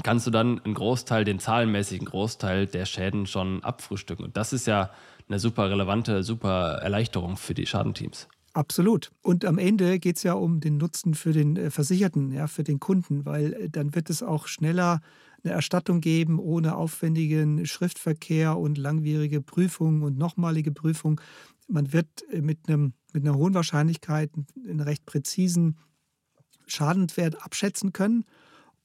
kannst 0.03 0.27
du 0.27 0.31
dann 0.31 0.59
einen 0.63 0.73
Großteil, 0.73 1.23
den 1.23 1.39
zahlenmäßigen 1.39 2.07
Großteil 2.07 2.67
der 2.67 2.85
Schäden 2.85 3.25
schon 3.25 3.63
abfrühstücken. 3.63 4.25
Und 4.25 4.37
das 4.37 4.51
ist 4.51 4.67
ja 4.67 4.91
eine 5.29 5.39
super 5.39 5.69
relevante, 5.69 6.23
super 6.23 6.79
Erleichterung 6.81 7.37
für 7.37 7.53
die 7.53 7.65
Schadenteams. 7.65 8.27
Absolut. 8.53 9.11
Und 9.23 9.45
am 9.45 9.57
Ende 9.57 9.97
geht 9.97 10.17
es 10.17 10.23
ja 10.23 10.33
um 10.33 10.59
den 10.59 10.77
Nutzen 10.77 11.15
für 11.15 11.33
den 11.33 11.57
äh, 11.57 11.71
Versicherten, 11.71 12.31
ja, 12.31 12.45
für 12.47 12.63
den 12.63 12.79
Kunden, 12.79 13.25
weil 13.25 13.53
äh, 13.53 13.69
dann 13.69 13.95
wird 13.95 14.11
es 14.11 14.21
auch 14.21 14.45
schneller 14.47 15.01
eine 15.43 15.53
Erstattung 15.53 16.01
geben 16.01 16.39
ohne 16.39 16.75
aufwendigen 16.75 17.65
Schriftverkehr 17.65 18.57
und 18.57 18.77
langwierige 18.77 19.41
Prüfungen 19.41 20.01
und 20.03 20.17
nochmalige 20.17 20.71
Prüfungen. 20.71 21.19
Man 21.67 21.93
wird 21.93 22.07
äh, 22.31 22.41
mit, 22.41 22.67
einem, 22.67 22.93
mit 23.13 23.23
einer 23.23 23.35
hohen 23.35 23.53
Wahrscheinlichkeit 23.53 24.31
einen 24.67 24.79
recht 24.79 25.05
präzisen 25.05 25.77
Schadenswert 26.67 27.43
abschätzen 27.43 27.93
können. 27.93 28.25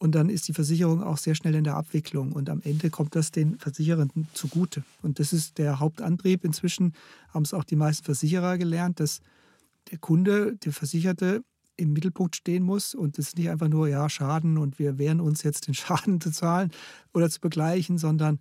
Und 0.01 0.15
dann 0.15 0.29
ist 0.29 0.47
die 0.47 0.53
Versicherung 0.53 1.03
auch 1.03 1.19
sehr 1.19 1.35
schnell 1.35 1.57
in 1.57 1.65
der 1.65 1.77
Abwicklung. 1.77 2.33
Und 2.33 2.51
am 2.51 2.61
Ende 2.63 2.89
kommt 2.89 3.17
das 3.17 3.33
den 3.33 3.59
Versicherenden 3.59 4.29
zugute. 4.33 4.85
Und 5.03 5.19
das 5.19 5.33
ist 5.33 5.59
der 5.59 5.81
Hauptantrieb. 5.81 6.45
Inzwischen 6.45 6.95
haben 7.31 7.43
es 7.43 7.53
auch 7.53 7.65
die 7.65 7.77
meisten 7.77 8.05
Versicherer 8.05 8.59
gelernt, 8.59 9.01
dass 9.01 9.21
der 9.91 9.99
Kunde, 9.99 10.57
der 10.57 10.73
Versicherte, 10.73 11.43
im 11.79 11.93
Mittelpunkt 11.93 12.37
stehen 12.37 12.63
muss 12.63 12.95
und 12.95 13.19
es 13.19 13.29
ist 13.29 13.39
nicht 13.39 13.49
einfach 13.49 13.69
nur, 13.69 13.89
ja, 13.89 14.11
Schaden 14.11 14.59
und 14.59 14.79
wir 14.79 14.99
wehren 14.99 15.21
uns 15.21 15.43
jetzt 15.43 15.67
den 15.67 15.75
Schaden 15.75 16.21
zu 16.21 16.31
zahlen 16.31 16.71
oder 17.15 17.31
zu 17.31 17.41
begleichen, 17.41 17.97
sondern 17.97 18.39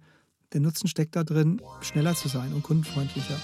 der 0.54 0.62
Nutzen 0.62 0.88
steckt 0.88 1.16
da 1.16 1.24
drin, 1.24 1.62
schneller 1.82 2.16
zu 2.16 2.28
sein 2.28 2.54
und 2.54 2.64
kundenfreundlicher. 2.64 3.38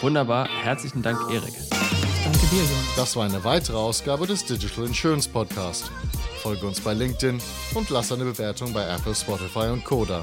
Wunderbar, 0.00 0.48
herzlichen 0.62 1.02
Dank, 1.02 1.18
Erik. 1.32 1.54
Danke 2.24 2.46
dir, 2.46 2.58
Jonas. 2.58 2.96
Das 2.96 3.16
war 3.16 3.24
eine 3.24 3.42
weitere 3.44 3.76
Ausgabe 3.76 4.26
des 4.26 4.44
Digital 4.44 4.86
Insurance 4.86 5.28
Podcast. 5.28 5.90
Folge 6.42 6.66
uns 6.66 6.80
bei 6.80 6.92
LinkedIn 6.92 7.40
und 7.74 7.90
lass 7.90 8.12
eine 8.12 8.24
Bewertung 8.24 8.72
bei 8.72 8.86
Apple, 8.86 9.14
Spotify 9.14 9.70
und 9.72 9.84
Koda. 9.84 10.22